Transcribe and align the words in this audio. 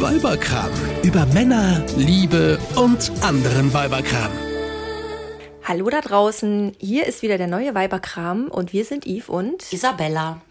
Weiberkram. 0.00 0.70
Über 1.02 1.24
Männer, 1.26 1.82
Liebe 1.96 2.58
und 2.74 3.10
anderen 3.22 3.72
Weiberkram. 3.72 4.30
Hallo 5.64 5.88
da 5.88 6.02
draußen, 6.02 6.74
hier 6.78 7.06
ist 7.06 7.22
wieder 7.22 7.38
der 7.38 7.46
neue 7.46 7.74
Weiberkram 7.74 8.48
und 8.48 8.74
wir 8.74 8.84
sind 8.84 9.06
Yves 9.06 9.30
und 9.30 9.72
Isabella. 9.72 10.42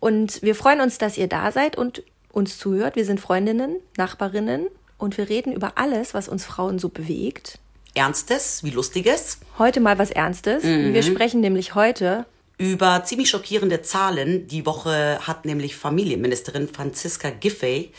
Und 0.00 0.42
wir 0.42 0.54
freuen 0.54 0.80
uns, 0.80 0.96
dass 0.96 1.18
ihr 1.18 1.28
da 1.28 1.52
seid 1.52 1.76
und 1.76 2.04
uns 2.32 2.58
zuhört. 2.58 2.96
Wir 2.96 3.04
sind 3.04 3.20
Freundinnen, 3.20 3.76
Nachbarinnen 3.98 4.68
und 4.96 5.18
wir 5.18 5.28
reden 5.28 5.52
über 5.52 5.72
alles, 5.76 6.14
was 6.14 6.26
uns 6.26 6.46
Frauen 6.46 6.78
so 6.78 6.88
bewegt. 6.88 7.58
Ernstes 7.94 8.64
wie 8.64 8.70
Lustiges. 8.70 9.40
Heute 9.58 9.80
mal 9.80 9.98
was 9.98 10.10
Ernstes. 10.10 10.64
Wir 10.64 11.02
sprechen 11.02 11.40
nämlich 11.40 11.74
heute 11.74 12.24
Über 12.56 13.04
ziemlich 13.04 13.28
schockierende 13.28 13.82
Zahlen. 13.82 14.48
Die 14.48 14.64
Woche 14.64 15.18
hat 15.20 15.44
nämlich 15.44 15.76
Familienministerin 15.76 16.68
Franziska 16.68 17.28
Giffey 17.28 17.92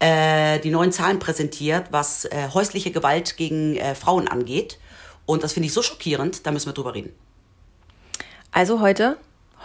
äh, 0.00 0.58
die 0.60 0.70
neuen 0.70 0.92
Zahlen 0.92 1.18
präsentiert, 1.18 1.86
was 1.90 2.24
äh, 2.26 2.48
häusliche 2.52 2.90
Gewalt 2.90 3.36
gegen 3.36 3.76
äh, 3.76 3.94
Frauen 3.94 4.28
angeht. 4.28 4.78
Und 5.26 5.42
das 5.42 5.52
finde 5.54 5.66
ich 5.68 5.72
so 5.72 5.82
schockierend, 5.82 6.46
da 6.46 6.50
müssen 6.52 6.66
wir 6.66 6.72
drüber 6.74 6.94
reden. 6.94 7.14
also 8.52 8.80
heute 8.80 9.16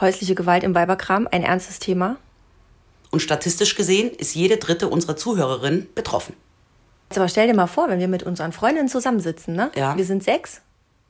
häusliche 0.01 0.33
Gewalt 0.35 0.63
im 0.63 0.73
Weiberkram, 0.73 1.27
ein 1.29 1.43
ernstes 1.43 1.79
Thema. 1.79 2.15
Und 3.11 3.19
statistisch 3.21 3.75
gesehen 3.75 4.11
ist 4.11 4.33
jede 4.35 4.57
dritte 4.57 4.87
unserer 4.87 5.17
Zuhörerinnen 5.17 5.89
betroffen. 5.93 6.35
Jetzt 7.09 7.17
aber 7.17 7.27
stell 7.27 7.47
dir 7.47 7.55
mal 7.55 7.67
vor, 7.67 7.89
wenn 7.89 7.99
wir 7.99 8.07
mit 8.07 8.23
unseren 8.23 8.51
Freundinnen 8.53 8.87
zusammensitzen, 8.87 9.55
ne? 9.55 9.71
Ja. 9.75 9.97
Wir 9.97 10.05
sind 10.05 10.23
sechs. 10.23 10.61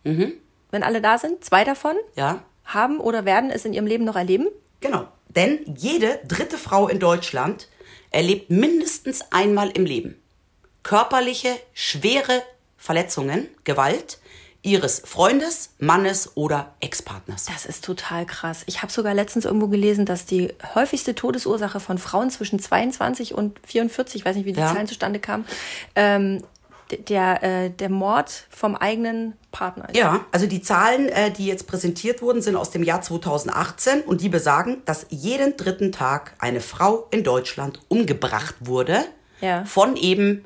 Wenn 0.04 0.84
alle 0.84 1.02
da 1.02 1.18
sind, 1.18 1.44
zwei 1.44 1.64
davon 1.66 1.96
Ja, 2.16 2.42
haben 2.66 3.00
oder 3.00 3.26
werden 3.26 3.52
es 3.52 3.66
in 3.66 3.74
ihrem 3.74 3.86
Leben 3.86 4.06
noch 4.06 4.16
erleben. 4.16 4.48
genau. 4.80 5.08
Denn 5.36 5.60
jede 5.78 6.20
dritte 6.28 6.58
Frau 6.58 6.88
in 6.88 7.00
Deutschland 7.00 7.68
erlebt 8.12 8.50
mindestens 8.50 9.22
einmal 9.32 9.70
im 9.70 9.86
Leben 9.86 10.16
körperliche, 10.84 11.56
schwere 11.74 12.42
Verletzungen, 12.78 13.48
Gewalt 13.64 14.20
ihres 14.62 15.00
Freundes, 15.06 15.70
Mannes 15.80 16.36
oder 16.36 16.76
Ex-Partners. 16.82 17.46
Das 17.46 17.66
ist 17.66 17.86
total 17.86 18.26
krass. 18.26 18.64
Ich 18.66 18.82
habe 18.82 18.92
sogar 18.92 19.14
letztens 19.14 19.46
irgendwo 19.46 19.68
gelesen, 19.68 20.06
dass 20.06 20.26
die 20.26 20.54
häufigste 20.76 21.16
Todesursache 21.16 21.80
von 21.80 21.98
Frauen 21.98 22.30
zwischen 22.30 22.60
22 22.60 23.34
und 23.34 23.60
44, 23.66 24.20
ich 24.20 24.26
weiß 24.26 24.36
nicht, 24.36 24.46
wie 24.46 24.54
die 24.54 24.60
Ja. 24.60 24.74
Zahlen 24.74 24.88
zustande 24.88 25.20
kamen, 25.20 25.46
ähm, 25.96 26.44
der, 26.92 27.44
äh, 27.44 27.70
der 27.70 27.90
Mord 27.90 28.46
vom 28.50 28.76
eigenen 28.76 29.34
Partner 29.52 29.90
ist. 29.90 29.98
Ja, 29.98 30.26
also 30.32 30.46
die 30.48 30.62
Zahlen, 30.62 31.10
äh, 31.10 31.32
die 31.32 31.46
jetzt 31.48 31.68
präsentiert 31.68 32.22
wurden, 32.22 32.42
sind 32.42 32.56
aus 32.56 32.72
dem 32.72 32.84
Jahr 32.84 33.02
2018 33.02 34.02
und 34.02 34.22
die 34.22 34.30
besagen, 34.30 34.82
dass 34.86 35.06
jeden 35.10 35.58
dritten 35.58 35.92
Tag 35.92 36.34
eine 36.40 36.62
Frau 36.62 37.08
in 37.12 37.24
Deutschland 37.24 37.80
umgebracht 37.88 38.56
wurde 38.60 39.06
Ja. 39.42 39.66
von 39.66 39.96
eben 39.96 40.46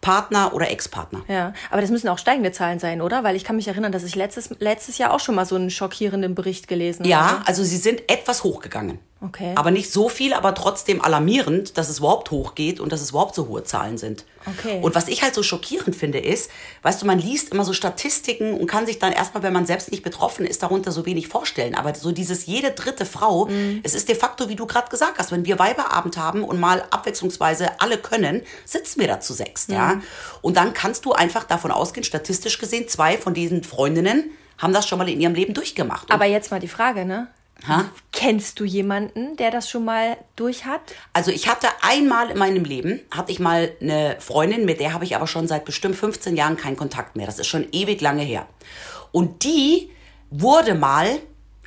Partner 0.00 0.54
oder 0.54 0.70
Ex-Partner. 0.70 1.22
Ja, 1.28 1.52
aber 1.70 1.82
das 1.82 1.90
müssen 1.90 2.08
auch 2.08 2.16
steigende 2.18 2.52
Zahlen 2.52 2.78
sein, 2.78 3.02
oder? 3.02 3.22
Weil 3.22 3.36
ich 3.36 3.44
kann 3.44 3.56
mich 3.56 3.68
erinnern, 3.68 3.92
dass 3.92 4.02
ich 4.02 4.14
letztes, 4.14 4.48
letztes 4.58 4.96
Jahr 4.96 5.12
auch 5.12 5.20
schon 5.20 5.34
mal 5.34 5.44
so 5.44 5.56
einen 5.56 5.68
schockierenden 5.70 6.34
Bericht 6.34 6.68
gelesen 6.68 7.04
Ja, 7.04 7.32
habe. 7.32 7.46
also 7.46 7.62
sie 7.64 7.76
sind 7.76 8.10
etwas 8.10 8.42
hochgegangen. 8.42 8.98
Okay. 9.22 9.52
Aber 9.54 9.70
nicht 9.70 9.92
so 9.92 10.08
viel, 10.08 10.32
aber 10.32 10.54
trotzdem 10.54 11.02
alarmierend, 11.04 11.76
dass 11.76 11.90
es 11.90 11.98
überhaupt 11.98 12.30
hochgeht 12.30 12.80
und 12.80 12.90
dass 12.90 13.02
es 13.02 13.10
überhaupt 13.10 13.34
so 13.34 13.48
hohe 13.48 13.62
Zahlen 13.64 13.98
sind. 13.98 14.24
Okay. 14.46 14.78
Und 14.80 14.94
was 14.94 15.08
ich 15.08 15.22
halt 15.22 15.34
so 15.34 15.42
schockierend 15.42 15.94
finde, 15.94 16.18
ist, 16.18 16.50
weißt 16.82 17.02
du, 17.02 17.06
man 17.06 17.18
liest 17.18 17.50
immer 17.52 17.64
so 17.66 17.74
Statistiken 17.74 18.54
und 18.54 18.66
kann 18.66 18.86
sich 18.86 18.98
dann 18.98 19.12
erstmal, 19.12 19.42
wenn 19.42 19.52
man 19.52 19.66
selbst 19.66 19.90
nicht 19.90 20.02
betroffen 20.02 20.46
ist, 20.46 20.62
darunter 20.62 20.90
so 20.90 21.04
wenig 21.04 21.28
vorstellen. 21.28 21.74
Aber 21.74 21.94
so 21.94 22.12
dieses 22.12 22.46
jede 22.46 22.70
dritte 22.70 23.04
Frau, 23.04 23.44
Mhm. 23.44 23.80
es 23.82 23.94
ist 23.94 24.08
de 24.08 24.14
facto, 24.16 24.48
wie 24.48 24.56
du 24.56 24.66
gerade 24.66 24.88
gesagt 24.88 25.18
hast, 25.18 25.32
wenn 25.32 25.44
wir 25.44 25.58
Weiberabend 25.58 26.16
haben 26.16 26.42
und 26.42 26.58
mal 26.58 26.82
abwechslungsweise 26.90 27.78
alle 27.80 27.98
können, 27.98 28.40
sitzen 28.64 29.00
wir 29.00 29.08
da 29.08 29.20
zu 29.20 29.34
sechs, 29.34 29.66
ja. 29.68 29.96
Mhm. 29.96 30.02
Und 30.40 30.56
dann 30.56 30.72
kannst 30.72 31.04
du 31.04 31.12
einfach 31.12 31.44
davon 31.44 31.70
ausgehen, 31.70 32.04
statistisch 32.04 32.58
gesehen, 32.58 32.88
zwei 32.88 33.18
von 33.18 33.34
diesen 33.34 33.64
Freundinnen 33.64 34.30
haben 34.56 34.72
das 34.72 34.88
schon 34.88 34.98
mal 34.98 35.08
in 35.08 35.20
ihrem 35.20 35.34
Leben 35.34 35.52
durchgemacht. 35.54 36.04
Und 36.04 36.12
Aber 36.14 36.24
jetzt 36.26 36.50
mal 36.50 36.60
die 36.60 36.68
Frage, 36.68 37.04
ne? 37.04 37.28
Ha? 37.66 37.90
Kennst 38.12 38.60
du 38.60 38.64
jemanden, 38.64 39.36
der 39.36 39.50
das 39.50 39.68
schon 39.68 39.84
mal 39.84 40.16
durch 40.36 40.64
hat? 40.64 40.80
Also 41.12 41.30
ich 41.30 41.48
hatte 41.48 41.68
einmal 41.82 42.30
in 42.30 42.38
meinem 42.38 42.64
Leben, 42.64 43.00
hatte 43.10 43.32
ich 43.32 43.38
mal 43.38 43.72
eine 43.80 44.16
Freundin, 44.18 44.64
mit 44.64 44.80
der 44.80 44.92
habe 44.92 45.04
ich 45.04 45.16
aber 45.16 45.26
schon 45.26 45.46
seit 45.48 45.64
bestimmt 45.64 45.96
15 45.96 46.36
Jahren 46.36 46.56
keinen 46.56 46.76
Kontakt 46.76 47.16
mehr. 47.16 47.26
Das 47.26 47.38
ist 47.38 47.46
schon 47.46 47.68
ewig 47.72 48.00
lange 48.00 48.22
her. 48.22 48.46
Und 49.12 49.44
die 49.44 49.90
wurde 50.30 50.74
mal 50.74 51.20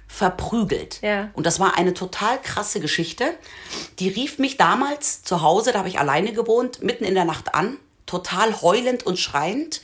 verprügelt. 0.07 0.99
Ja. 1.01 1.31
Und 1.33 1.45
das 1.45 1.59
war 1.59 1.77
eine 1.77 1.93
total 1.93 2.39
krasse 2.39 2.79
Geschichte. 2.79 3.33
Die 3.99 4.09
rief 4.09 4.37
mich 4.37 4.57
damals 4.57 5.23
zu 5.23 5.41
Hause, 5.41 5.71
da 5.71 5.79
habe 5.79 5.89
ich 5.89 5.99
alleine 5.99 6.33
gewohnt, 6.33 6.83
mitten 6.83 7.03
in 7.03 7.15
der 7.15 7.25
Nacht 7.25 7.55
an, 7.55 7.77
total 8.05 8.61
heulend 8.61 9.05
und 9.05 9.17
schreiend. 9.17 9.81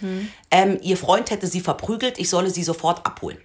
Ähm, 0.52 0.78
ihr 0.82 0.98
Freund 0.98 1.32
hätte 1.32 1.48
sie 1.48 1.62
verprügelt, 1.62 2.20
ich 2.20 2.30
solle 2.30 2.52
sie 2.52 2.64
sofort 2.64 3.06
abholen. 3.08 3.40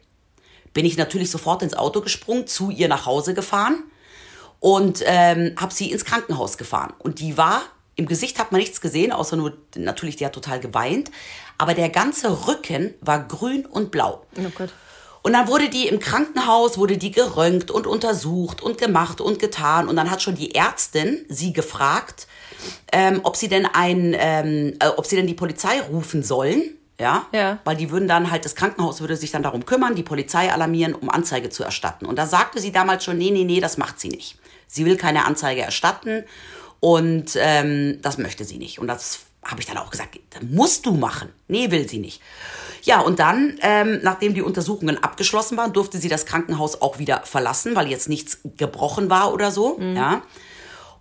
Bin 0.74 0.84
ich 0.84 0.98
natürlich 0.98 1.30
sofort 1.30 1.62
ins 1.62 1.74
Auto 1.74 2.02
gesprungen, 2.02 2.46
zu 2.46 2.70
ihr 2.70 2.88
nach 2.88 3.06
Hause 3.06 3.32
gefahren 3.32 3.84
und 4.60 5.02
ähm, 5.06 5.54
habe 5.58 5.72
sie 5.72 5.90
ins 5.90 6.04
Krankenhaus 6.04 6.58
gefahren. 6.58 6.92
Und 6.98 7.20
die 7.20 7.38
war, 7.38 7.62
im 7.96 8.06
Gesicht 8.06 8.38
hat 8.38 8.52
man 8.52 8.60
nichts 8.60 8.80
gesehen, 8.80 9.12
außer 9.12 9.36
nur, 9.36 9.56
natürlich, 9.76 10.16
die 10.16 10.26
hat 10.26 10.32
total 10.32 10.60
geweint. 10.60 11.10
Aber 11.56 11.74
der 11.74 11.88
ganze 11.88 12.46
Rücken 12.46 12.94
war 13.00 13.26
grün 13.26 13.64
und 13.64 13.90
blau. 13.90 14.26
Oh 14.36 14.50
Gott. 14.54 14.70
Und 15.22 15.32
dann 15.32 15.48
wurde 15.48 15.70
die 15.70 15.88
im 15.88 16.00
Krankenhaus, 16.00 16.76
wurde 16.76 16.98
die 16.98 17.10
geröntgt 17.10 17.70
und 17.70 17.86
untersucht 17.86 18.62
und 18.62 18.76
gemacht 18.76 19.22
und 19.22 19.38
getan. 19.38 19.88
Und 19.88 19.96
dann 19.96 20.10
hat 20.10 20.20
schon 20.20 20.34
die 20.34 20.54
Ärztin 20.54 21.24
sie 21.30 21.54
gefragt, 21.54 22.26
ähm, 22.92 23.20
ob 23.22 23.36
sie 23.36 23.48
denn 23.48 23.64
ein, 23.64 24.14
ähm, 24.18 24.76
äh, 24.80 24.88
ob 24.88 25.06
sie 25.06 25.16
denn 25.16 25.26
die 25.26 25.34
Polizei 25.34 25.80
rufen 25.80 26.22
sollen. 26.22 26.76
Ja? 26.98 27.26
Ja. 27.32 27.58
Weil 27.64 27.76
die 27.76 27.90
würden 27.90 28.08
dann 28.08 28.30
halt, 28.30 28.44
das 28.44 28.54
Krankenhaus 28.54 29.00
würde 29.00 29.16
sich 29.16 29.30
dann 29.30 29.42
darum 29.42 29.66
kümmern, 29.66 29.94
die 29.94 30.02
Polizei 30.02 30.52
alarmieren, 30.52 30.94
um 30.94 31.10
Anzeige 31.10 31.50
zu 31.50 31.64
erstatten. 31.64 32.06
Und 32.06 32.16
da 32.16 32.26
sagte 32.26 32.60
sie 32.60 32.72
damals 32.72 33.04
schon, 33.04 33.18
nee, 33.18 33.30
nee, 33.30 33.44
nee, 33.44 33.60
das 33.60 33.78
macht 33.78 33.98
sie 33.98 34.08
nicht. 34.08 34.38
Sie 34.66 34.84
will 34.84 34.96
keine 34.96 35.24
Anzeige 35.24 35.62
erstatten 35.62 36.24
und 36.80 37.36
ähm, 37.36 37.98
das 38.02 38.18
möchte 38.18 38.44
sie 38.44 38.58
nicht. 38.58 38.78
Und 38.78 38.88
das 38.88 39.20
habe 39.44 39.60
ich 39.60 39.66
dann 39.66 39.76
auch 39.76 39.90
gesagt, 39.90 40.18
das 40.30 40.42
musst 40.42 40.86
du 40.86 40.94
machen. 40.94 41.28
Nee, 41.48 41.70
will 41.70 41.88
sie 41.88 41.98
nicht. 41.98 42.20
Ja, 42.82 43.00
und 43.00 43.18
dann, 43.18 43.58
ähm, 43.62 44.00
nachdem 44.02 44.34
die 44.34 44.42
Untersuchungen 44.42 45.02
abgeschlossen 45.02 45.56
waren, 45.56 45.72
durfte 45.72 45.98
sie 45.98 46.08
das 46.08 46.26
Krankenhaus 46.26 46.82
auch 46.82 46.98
wieder 46.98 47.22
verlassen, 47.24 47.74
weil 47.76 47.88
jetzt 47.88 48.08
nichts 48.08 48.38
gebrochen 48.56 49.10
war 49.10 49.32
oder 49.32 49.50
so. 49.50 49.78
Ja. 49.80 50.22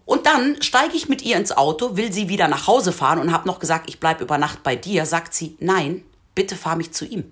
Und 0.05 0.25
dann 0.25 0.61
steige 0.61 0.95
ich 0.95 1.07
mit 1.07 1.21
ihr 1.21 1.37
ins 1.37 1.51
Auto, 1.51 1.95
will 1.95 2.11
sie 2.11 2.27
wieder 2.29 2.47
nach 2.47 2.67
Hause 2.67 2.91
fahren 2.91 3.19
und 3.19 3.31
habe 3.31 3.47
noch 3.47 3.59
gesagt, 3.59 3.89
ich 3.89 3.99
bleib 3.99 4.21
über 4.21 4.37
Nacht 4.37 4.63
bei 4.63 4.75
dir. 4.75 5.05
Sagt 5.05 5.33
sie, 5.33 5.55
nein, 5.59 6.03
bitte 6.35 6.55
fahr 6.55 6.75
mich 6.75 6.91
zu 6.91 7.05
ihm. 7.05 7.31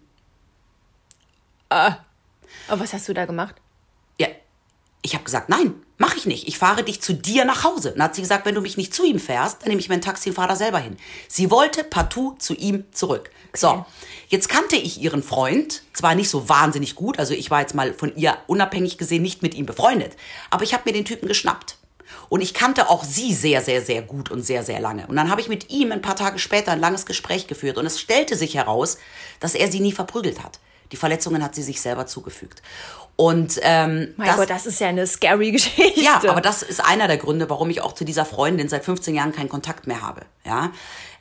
Aber 1.69 1.97
was 2.67 2.93
hast 2.93 3.07
du 3.09 3.13
da 3.13 3.25
gemacht? 3.25 3.55
Ja, 4.17 4.27
ich 5.01 5.13
habe 5.13 5.23
gesagt, 5.23 5.49
nein, 5.49 5.73
mache 5.97 6.17
ich 6.17 6.25
nicht. 6.25 6.47
Ich 6.47 6.57
fahre 6.57 6.83
dich 6.83 7.01
zu 7.01 7.13
dir 7.13 7.45
nach 7.45 7.63
Hause. 7.63 7.91
Dann 7.91 8.03
hat 8.03 8.15
sie 8.15 8.21
gesagt, 8.21 8.45
wenn 8.45 8.55
du 8.55 8.61
mich 8.61 8.77
nicht 8.77 8.93
zu 8.93 9.03
ihm 9.05 9.19
fährst, 9.19 9.61
dann 9.61 9.69
nehme 9.69 9.81
ich 9.81 9.89
mein 9.89 10.01
Taxi 10.01 10.29
und 10.29 10.35
fahre 10.35 10.49
da 10.49 10.55
selber 10.55 10.79
hin. 10.79 10.97
Sie 11.27 11.51
wollte 11.51 11.83
partout 11.83 12.35
zu 12.39 12.53
ihm 12.53 12.85
zurück. 12.91 13.29
So, 13.53 13.85
jetzt 14.29 14.47
kannte 14.47 14.77
ich 14.77 15.01
ihren 15.01 15.23
Freund, 15.23 15.83
zwar 15.93 16.15
nicht 16.15 16.29
so 16.29 16.47
wahnsinnig 16.47 16.95
gut, 16.95 17.19
also 17.19 17.33
ich 17.33 17.51
war 17.51 17.59
jetzt 17.59 17.75
mal 17.75 17.93
von 17.93 18.15
ihr 18.15 18.37
unabhängig 18.47 18.97
gesehen 18.97 19.21
nicht 19.21 19.41
mit 19.41 19.55
ihm 19.55 19.65
befreundet, 19.65 20.15
aber 20.49 20.63
ich 20.63 20.73
habe 20.73 20.83
mir 20.85 20.93
den 20.93 21.03
Typen 21.03 21.27
geschnappt. 21.27 21.77
Und 22.29 22.41
ich 22.41 22.53
kannte 22.53 22.89
auch 22.89 23.03
sie 23.03 23.33
sehr, 23.33 23.61
sehr, 23.61 23.81
sehr 23.81 24.01
gut 24.01 24.31
und 24.31 24.44
sehr, 24.44 24.63
sehr 24.63 24.79
lange. 24.79 25.07
Und 25.07 25.16
dann 25.16 25.29
habe 25.29 25.41
ich 25.41 25.49
mit 25.49 25.69
ihm 25.69 25.91
ein 25.91 26.01
paar 26.01 26.16
Tage 26.16 26.39
später 26.39 26.72
ein 26.72 26.79
langes 26.79 27.05
Gespräch 27.05 27.47
geführt. 27.47 27.77
Und 27.77 27.85
es 27.85 27.99
stellte 27.99 28.35
sich 28.35 28.55
heraus, 28.55 28.97
dass 29.39 29.55
er 29.55 29.72
sie 29.72 29.79
nie 29.79 29.91
verprügelt 29.91 30.44
hat. 30.44 30.59
Die 30.91 30.97
Verletzungen 30.97 31.44
hat 31.44 31.55
sie 31.55 31.63
sich 31.63 31.81
selber 31.81 32.05
zugefügt. 32.05 32.61
Und 33.16 33.59
ähm, 33.61 34.13
Mein 34.17 34.35
Gott, 34.35 34.49
das 34.49 34.66
ist 34.66 34.79
ja 34.79 34.88
eine 34.88 35.05
scary 35.07 35.51
Geschichte. 35.51 36.01
ja, 36.01 36.22
aber 36.27 36.41
das 36.41 36.63
ist 36.63 36.83
einer 36.83 37.07
der 37.07 37.17
Gründe, 37.17 37.49
warum 37.49 37.69
ich 37.69 37.81
auch 37.81 37.94
zu 37.94 38.03
dieser 38.03 38.25
Freundin 38.25 38.67
seit 38.67 38.83
15 38.83 39.13
Jahren 39.13 39.31
keinen 39.31 39.49
Kontakt 39.49 39.87
mehr 39.87 40.02
habe. 40.02 40.22
Ja, 40.46 40.72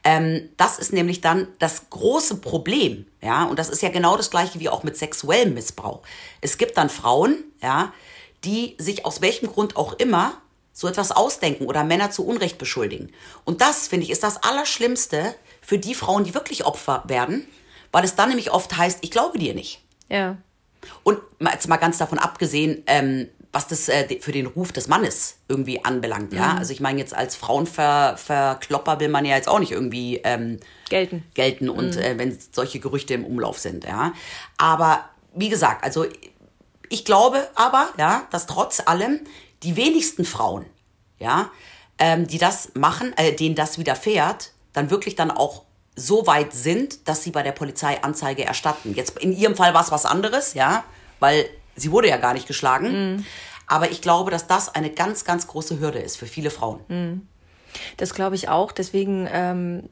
ähm, 0.03 0.49
das 0.57 0.79
ist 0.79 0.93
nämlich 0.93 1.21
dann 1.21 1.49
das 1.59 1.91
große 1.91 2.37
Problem. 2.37 3.07
Ja, 3.21 3.45
und 3.45 3.59
das 3.59 3.69
ist 3.69 3.83
ja 3.83 3.91
genau 3.91 4.17
das 4.17 4.31
gleiche 4.31 4.61
wie 4.61 4.69
auch 4.69 4.83
mit 4.83 4.97
sexuellem 4.97 5.55
Missbrauch. 5.55 6.01
Es 6.41 6.59
gibt 6.59 6.79
dann 6.79 6.89
Frauen, 6.89 7.45
ja, 7.63 7.93
die 8.45 8.77
sich 8.79 9.05
aus 9.05 9.21
welchem 9.21 9.49
Grund 9.49 9.77
auch 9.77 9.93
immer 9.95 10.33
so 10.81 10.89
etwas 10.89 11.13
ausdenken 11.13 11.67
oder 11.67 11.85
Männer 11.85 12.11
zu 12.11 12.27
Unrecht 12.27 12.57
beschuldigen. 12.57 13.13
Und 13.45 13.61
das, 13.61 13.87
finde 13.87 14.07
ich, 14.07 14.11
ist 14.11 14.23
das 14.23 14.43
Allerschlimmste 14.43 15.35
für 15.61 15.77
die 15.77 15.95
Frauen, 15.95 16.25
die 16.25 16.33
wirklich 16.33 16.65
Opfer 16.65 17.05
werden, 17.07 17.47
weil 17.93 18.03
es 18.03 18.15
dann 18.15 18.31
nämlich 18.31 18.51
oft 18.51 18.75
heißt, 18.75 19.01
ich 19.03 19.11
glaube 19.11 19.39
dir 19.39 19.53
nicht. 19.53 19.83
Ja. 20.09 20.39
Und 21.03 21.19
jetzt 21.39 21.69
mal 21.69 21.77
ganz 21.77 21.99
davon 21.99 22.19
abgesehen, 22.19 22.83
ähm, 22.87 23.29
was 23.53 23.69
das 23.69 23.91
äh, 23.91 24.21
für 24.21 24.33
den 24.33 24.47
Ruf 24.47 24.73
des 24.73 24.89
Mannes 24.89 25.37
irgendwie 25.49 25.85
anbelangt, 25.85 26.33
ja. 26.33 26.55
Also 26.57 26.73
ich 26.73 26.81
meine 26.81 26.99
jetzt 26.99 27.13
als 27.13 27.37
Frauenverklopper 27.37 29.01
will 29.01 29.09
man 29.09 29.27
ja 29.27 29.37
jetzt 29.37 29.49
auch 29.49 29.59
nicht 29.59 29.73
irgendwie 29.73 30.23
ähm, 30.25 30.61
Gelten. 30.89 31.25
gelten 31.35 31.69
und 31.69 31.97
äh, 31.97 32.17
wenn 32.17 32.39
solche 32.53 32.81
Gerüchte 32.81 33.13
im 33.13 33.27
Umlauf 33.27 33.59
sind, 33.59 33.85
ja. 33.85 34.15
Aber 34.57 35.05
wie 35.35 35.51
gesagt, 35.51 35.85
also 35.85 36.07
ich 36.89 37.05
glaube 37.05 37.47
aber, 37.55 37.91
ja, 37.99 38.27
dass 38.31 38.47
trotz 38.47 38.81
allem 38.87 39.21
die 39.63 39.77
wenigsten 39.77 40.25
Frauen, 40.25 40.67
ja, 41.19 41.51
ähm, 41.99 42.27
die 42.27 42.39
das 42.39 42.73
machen, 42.75 43.13
äh, 43.17 43.33
denen 43.33 43.55
das 43.55 43.79
widerfährt, 43.79 44.53
dann 44.73 44.91
wirklich 44.91 45.17
dann 45.17 45.31
auch 45.31 45.65
so 45.97 46.27
weit 46.27 46.53
sind, 46.53 47.09
dass 47.09 47.23
sie 47.23 47.31
bei 47.31 47.43
der 47.43 47.53
Polizei 47.53 48.03
Anzeige 48.03 48.45
erstatten. 48.45 48.95
Jetzt 48.95 49.19
in 49.19 49.37
ihrem 49.37 49.57
Fall 49.57 49.75
war 49.75 49.83
es 49.83 49.91
was 49.91 50.07
anderes, 50.07 50.55
ja, 50.55 50.85
weil 51.19 51.47
sie 51.77 51.93
wurde 51.93 52.09
ja 52.09 52.17
gar 52.17 52.33
nicht 52.33 52.47
geschlagen. 52.47 53.15
Mhm. 53.17 53.27
Aber 53.67 53.91
ich 53.91 54.01
glaube, 54.01 54.31
dass 54.31 54.47
das 54.47 54.75
eine 54.75 54.91
ganz, 54.91 55.25
ganz 55.25 55.47
große 55.47 55.79
Hürde 55.79 55.99
ist 55.99 56.17
für 56.17 56.27
viele 56.27 56.51
Frauen. 56.51 56.81
Mhm. 56.89 57.29
Das 57.97 58.15
glaube 58.15 58.35
ich 58.35 58.49
auch. 58.49 58.73
Deswegen, 58.73 59.29
ähm, 59.31 59.89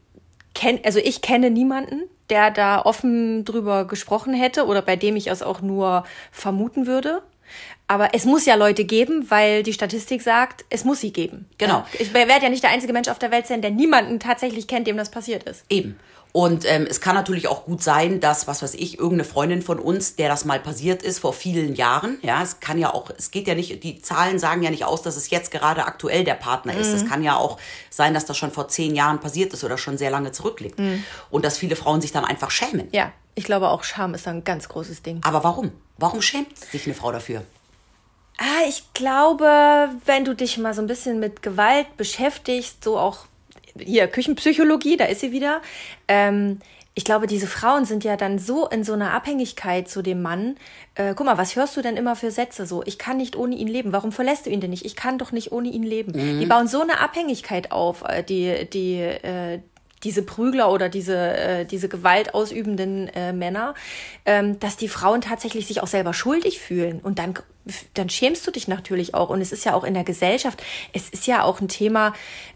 kenn, 0.53 0.79
also 0.83 0.99
ich 0.99 1.21
kenne 1.21 1.49
niemanden, 1.49 2.01
der 2.29 2.51
da 2.51 2.81
offen 2.81 3.45
drüber 3.45 3.85
gesprochen 3.85 4.33
hätte 4.33 4.65
oder 4.65 4.81
bei 4.81 4.95
dem 4.95 5.15
ich 5.15 5.27
es 5.27 5.41
auch 5.41 5.61
nur 5.61 6.03
vermuten 6.31 6.87
würde. 6.87 7.21
Aber 7.89 8.13
es 8.13 8.23
muss 8.25 8.45
ja 8.45 8.53
Leute 8.53 8.85
geben, 8.85 9.25
weil 9.29 9.63
die 9.63 9.73
Statistik 9.73 10.21
sagt, 10.21 10.63
es 10.69 10.83
muss 10.83 11.01
sie 11.01 11.11
geben. 11.11 11.49
Genau. 11.57 11.83
Ich 11.97 12.13
werde 12.13 12.43
ja 12.43 12.49
nicht 12.49 12.61
der 12.61 12.69
einzige 12.69 12.93
Mensch 12.93 13.09
auf 13.09 13.17
der 13.17 13.31
Welt 13.31 13.47
sein, 13.47 13.63
der 13.63 13.71
niemanden 13.71 14.19
tatsächlich 14.19 14.67
kennt, 14.67 14.85
dem 14.85 14.95
das 14.95 15.09
passiert 15.09 15.43
ist. 15.43 15.63
Eben. 15.69 15.99
Und 16.31 16.63
ähm, 16.71 16.85
es 16.87 17.01
kann 17.01 17.15
natürlich 17.15 17.47
auch 17.47 17.65
gut 17.65 17.81
sein, 17.81 18.19
dass, 18.19 18.45
was 18.45 18.61
weiß 18.61 18.75
ich, 18.75 18.99
irgendeine 18.99 19.23
Freundin 19.23 19.63
von 19.63 19.79
uns, 19.79 20.15
der 20.15 20.29
das 20.29 20.45
mal 20.45 20.59
passiert 20.59 21.01
ist 21.01 21.17
vor 21.17 21.33
vielen 21.33 21.73
Jahren, 21.73 22.19
ja, 22.21 22.43
es 22.43 22.59
kann 22.59 22.77
ja 22.77 22.93
auch, 22.93 23.09
es 23.17 23.31
geht 23.31 23.47
ja 23.47 23.55
nicht, 23.55 23.83
die 23.83 23.99
Zahlen 24.03 24.37
sagen 24.37 24.61
ja 24.61 24.69
nicht 24.69 24.85
aus, 24.85 25.01
dass 25.01 25.17
es 25.17 25.31
jetzt 25.31 25.49
gerade 25.49 25.85
aktuell 25.85 26.23
der 26.23 26.35
Partner 26.35 26.75
ist. 26.75 26.93
Es 26.93 27.05
mhm. 27.05 27.09
kann 27.09 27.23
ja 27.23 27.37
auch 27.37 27.57
sein, 27.89 28.13
dass 28.13 28.25
das 28.25 28.37
schon 28.37 28.51
vor 28.51 28.67
zehn 28.67 28.93
Jahren 28.93 29.19
passiert 29.19 29.51
ist 29.53 29.63
oder 29.63 29.79
schon 29.79 29.97
sehr 29.97 30.11
lange 30.11 30.31
zurückliegt. 30.31 30.77
Mhm. 30.77 31.03
Und 31.31 31.43
dass 31.43 31.57
viele 31.57 31.75
Frauen 31.75 32.01
sich 32.01 32.11
dann 32.11 32.25
einfach 32.25 32.51
schämen. 32.51 32.87
Ja, 32.91 33.11
ich 33.33 33.45
glaube 33.45 33.69
auch, 33.69 33.83
Scham 33.83 34.13
ist 34.13 34.27
ein 34.27 34.43
ganz 34.43 34.69
großes 34.69 35.01
Ding. 35.01 35.21
Aber 35.23 35.43
warum? 35.43 35.71
Warum 35.97 36.21
schämt 36.21 36.55
sich 36.55 36.85
eine 36.85 36.93
Frau 36.93 37.11
dafür? 37.11 37.41
Ah, 38.39 38.63
ich 38.69 38.93
glaube, 38.93 39.89
wenn 40.05 40.23
du 40.23 40.33
dich 40.33 40.57
mal 40.57 40.73
so 40.73 40.81
ein 40.81 40.87
bisschen 40.87 41.19
mit 41.19 41.41
Gewalt 41.41 41.97
beschäftigst, 41.97 42.83
so 42.83 42.97
auch 42.97 43.25
hier 43.77 44.07
Küchenpsychologie, 44.07 44.95
da 44.95 45.05
ist 45.05 45.19
sie 45.19 45.33
wieder. 45.33 45.61
Ähm, 46.07 46.59
ich 46.95 47.03
glaube, 47.03 47.27
diese 47.27 47.47
Frauen 47.47 47.83
sind 47.83 48.05
ja 48.05 48.15
dann 48.15 48.39
so 48.39 48.67
in 48.67 48.85
so 48.85 48.93
einer 48.93 49.11
Abhängigkeit 49.11 49.89
zu 49.89 50.01
dem 50.01 50.21
Mann. 50.21 50.55
Äh, 50.95 51.13
guck 51.15 51.25
mal, 51.25 51.37
was 51.37 51.57
hörst 51.57 51.75
du 51.75 51.81
denn 51.81 51.97
immer 51.97 52.15
für 52.15 52.31
Sätze 52.31 52.65
so? 52.65 52.81
Ich 52.85 52.97
kann 52.97 53.17
nicht 53.17 53.35
ohne 53.35 53.55
ihn 53.55 53.67
leben. 53.67 53.91
Warum 53.91 54.13
verlässt 54.13 54.45
du 54.45 54.49
ihn 54.49 54.61
denn 54.61 54.69
nicht? 54.69 54.85
Ich 54.85 54.95
kann 54.95 55.17
doch 55.17 55.33
nicht 55.33 55.51
ohne 55.51 55.67
ihn 55.67 55.83
leben. 55.83 56.13
Mhm. 56.13 56.39
Die 56.39 56.45
bauen 56.45 56.67
so 56.67 56.81
eine 56.81 57.01
Abhängigkeit 57.01 57.73
auf, 57.73 58.03
äh, 58.07 58.23
die, 58.23 58.69
die, 58.69 58.99
äh, 58.99 59.59
diese 60.03 60.23
Prügler 60.23 60.71
oder 60.71 60.89
diese, 60.89 61.15
äh, 61.15 61.65
diese 61.65 61.89
Gewalt 61.89 62.33
ausübenden 62.33 63.09
äh, 63.09 63.33
Männer, 63.33 63.75
ähm, 64.25 64.59
dass 64.59 64.77
die 64.77 64.87
Frauen 64.87 65.21
tatsächlich 65.21 65.67
sich 65.67 65.81
auch 65.81 65.87
selber 65.87 66.13
schuldig 66.13 66.59
fühlen. 66.59 66.99
Und 67.01 67.19
dann, 67.19 67.33
dann 67.93 68.09
schämst 68.09 68.45
du 68.45 68.51
dich 68.51 68.67
natürlich 68.67 69.13
auch. 69.13 69.29
Und 69.29 69.41
es 69.41 69.51
ist 69.51 69.65
ja 69.65 69.73
auch 69.73 69.83
in 69.83 69.93
der 69.93 70.03
Gesellschaft, 70.03 70.63
es 70.93 71.09
ist 71.09 71.27
ja 71.27 71.43
auch 71.43 71.61
ein 71.61 71.67
Thema, 71.67 72.13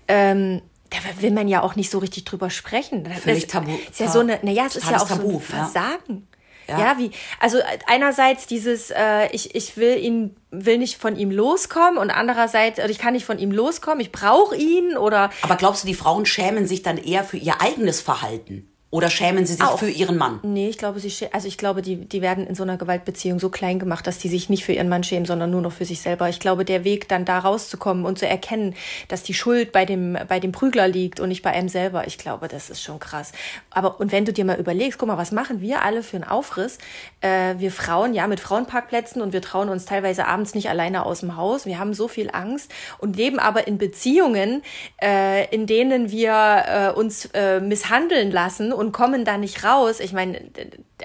ähm, 0.07 0.62
da 0.89 1.21
will 1.21 1.31
man 1.31 1.48
ja 1.48 1.62
auch 1.62 1.75
nicht 1.75 1.89
so 1.89 2.00
richtig 2.00 2.25
drüber 2.25 2.50
sprechen. 2.50 3.06
Völlig 3.24 3.48
tabu. 3.48 3.71
Ist 3.89 4.00
ja 4.00 4.10
so 4.10 4.19
eine, 4.19 4.39
naja, 4.44 4.65
es 4.68 4.75
ist 4.75 4.89
ja 4.89 4.98
auch 5.01 5.07
tabu, 5.07 5.31
so 5.31 5.38
ein 5.38 5.42
Versagen. 5.42 6.27
Ja. 6.68 6.80
ja. 6.80 6.98
wie, 6.98 7.12
also 7.39 7.57
einerseits 7.88 8.48
dieses, 8.48 8.92
äh, 8.92 9.27
ich, 9.31 9.56
ich 9.56 9.75
will 9.75 9.98
ihn, 9.98 10.36
will 10.51 10.77
nicht 10.77 10.98
von 10.98 11.16
ihm 11.16 11.31
loskommen 11.31 11.98
und 11.98 12.09
andererseits, 12.09 12.80
ich 12.80 13.00
kann 13.00 13.13
nicht 13.13 13.25
von 13.25 13.39
ihm 13.39 13.51
loskommen, 13.51 14.00
ich 14.00 14.12
brauche 14.12 14.56
ihn 14.56 14.95
oder. 14.95 15.30
Aber 15.42 15.56
glaubst 15.56 15.83
du, 15.83 15.88
die 15.88 15.94
Frauen 15.94 16.25
schämen 16.25 16.68
sich 16.68 16.83
dann 16.83 16.98
eher 16.98 17.24
für 17.24 17.38
ihr 17.38 17.62
eigenes 17.62 18.01
Verhalten? 18.01 18.73
Oder 18.94 19.10
schämen 19.10 19.44
sie 19.48 19.54
sich 19.54 19.63
auch. 19.63 19.80
für 19.80 19.90
ihren 19.90 20.18
Mann? 20.18 20.40
Nee, 20.44 20.69
ich 20.69 20.78
glaube, 20.78 21.00
sie 21.00 21.12
also 21.31 21.48
ich 21.48 21.57
glaube, 21.57 21.81
die, 21.81 21.95
die 21.95 22.22
werden 22.22 22.45
in 22.45 22.54
so 22.54 22.62
einer 22.62 22.78
Gewaltbeziehung 22.78 23.40
so 23.40 23.50
klein 23.50 23.80
gemacht, 23.80 24.06
dass 24.06 24.19
die 24.19 24.28
sich 24.28 24.50
nicht 24.50 24.63
für 24.63 24.74
ihren 24.74 24.88
Mann 24.88 25.04
schämen, 25.04 25.25
sondern 25.25 25.50
nur 25.50 25.62
noch 25.62 25.72
für 25.72 25.84
sich 25.84 26.00
selber. 26.00 26.30
Ich 26.30 26.40
glaube, 26.40 26.63
der 26.63 26.84
Weg 26.84 27.10
dann 27.10 27.25
da 27.25 27.40
rauszukommen 27.40 28.06
und 28.06 28.19
zu 28.19 28.28
erkennen, 28.28 28.75
dass 29.07 29.24
die 29.24 29.34
Schuld 29.34 29.72
bei 29.72 29.86
dem, 29.86 30.16
bei 30.28 30.40
dem 30.40 30.51
Prügler 30.51 30.88
liegt 30.88 31.19
und 31.19 31.30
nicht 31.30 31.42
bei 31.42 31.50
einem 31.50 31.69
selber, 31.69 32.06
ich 32.06 32.19
glaube, 32.19 32.48
das 32.48 32.69
ist 32.69 32.84
schon 32.84 33.00
krass. 33.00 33.31
Aber 33.72 34.00
und 34.00 34.12
wenn 34.12 34.25
du 34.25 34.31
dir 34.31 34.45
mal 34.45 34.60
überlegst, 34.60 35.00
guck 35.00 35.07
mal, 35.07 35.18
was 35.18 35.31
machen 35.31 35.60
wir 35.60 35.81
alle 35.81 36.04
für 36.04 36.18
einen 36.18 36.25
Aufriss? 36.25 36.78
Äh, 37.22 37.56
wir 37.57 37.72
Frauen, 37.72 38.13
ja, 38.13 38.28
mit 38.28 38.42
Frauenparkplätzen 38.42 39.24
und 39.24 39.34
wir 39.34 39.42
trauen 39.42 39.69
uns 39.69 39.86
teilweise 39.86 40.28
abends 40.28 40.54
nicht 40.54 40.69
alleine 40.69 41.07
aus 41.07 41.22
dem 41.22 41.36
Haus. 41.36 41.66
Wir 41.66 41.80
haben 41.80 41.95
so 41.95 42.07
viel 42.07 42.30
Angst 42.31 42.72
und 43.00 43.16
leben 43.16 43.40
aber 43.40 43.66
in 43.66 43.80
Beziehungen, 43.80 44.62
äh, 45.01 45.48
in 45.50 45.66
denen 45.66 46.12
wir 46.12 46.63
äh, 46.68 46.92
uns 46.92 47.25
äh, 47.34 47.60
misshandeln 47.60 48.30
lassen 48.30 48.72
und 48.83 48.91
kommen 48.91 49.24
da 49.24 49.38
nicht 49.38 49.63
raus. 49.63 50.01
Ich 50.01 50.12
meine, 50.12 50.41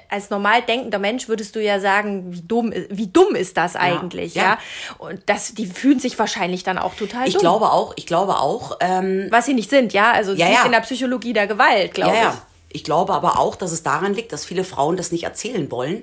als 0.08 0.30
normal 0.30 0.62
denkender 0.62 0.98
Mensch 0.98 1.28
würdest 1.28 1.54
du 1.54 1.62
ja 1.62 1.78
sagen, 1.78 2.32
wie 2.32 2.42
dumm, 2.42 2.72
wie 2.90 3.06
dumm 3.06 3.36
ist 3.36 3.56
das 3.56 3.76
eigentlich, 3.76 4.34
ja? 4.34 4.42
ja? 4.42 4.58
Und 4.98 5.22
das, 5.26 5.54
die 5.54 5.66
fühlen 5.66 6.00
sich 6.00 6.19
wahrscheinlich 6.19 6.64
dann 6.64 6.76
auch 6.76 6.94
total 6.94 7.28
ich 7.28 7.34
dumm. 7.34 7.38
Ich 7.38 7.42
glaube 7.42 7.70
auch, 7.70 7.92
ich 7.94 8.06
glaube 8.06 8.38
auch. 8.38 8.78
Ähm, 8.80 9.28
Was 9.30 9.46
sie 9.46 9.54
nicht 9.54 9.70
sind, 9.70 9.92
ja, 9.92 10.10
also 10.10 10.32
ja, 10.32 10.48
nicht 10.48 10.58
ja. 10.58 10.64
in 10.66 10.72
der 10.72 10.80
Psychologie 10.80 11.32
der 11.32 11.46
Gewalt, 11.46 11.94
glaube 11.94 12.16
ja, 12.16 12.30
ich. 12.30 12.78
Ich 12.80 12.84
glaube 12.84 13.14
aber 13.14 13.38
auch, 13.38 13.54
dass 13.54 13.70
es 13.70 13.84
daran 13.84 14.12
liegt, 14.12 14.32
dass 14.32 14.44
viele 14.44 14.64
Frauen 14.64 14.96
das 14.96 15.12
nicht 15.12 15.22
erzählen 15.22 15.70
wollen, 15.70 16.02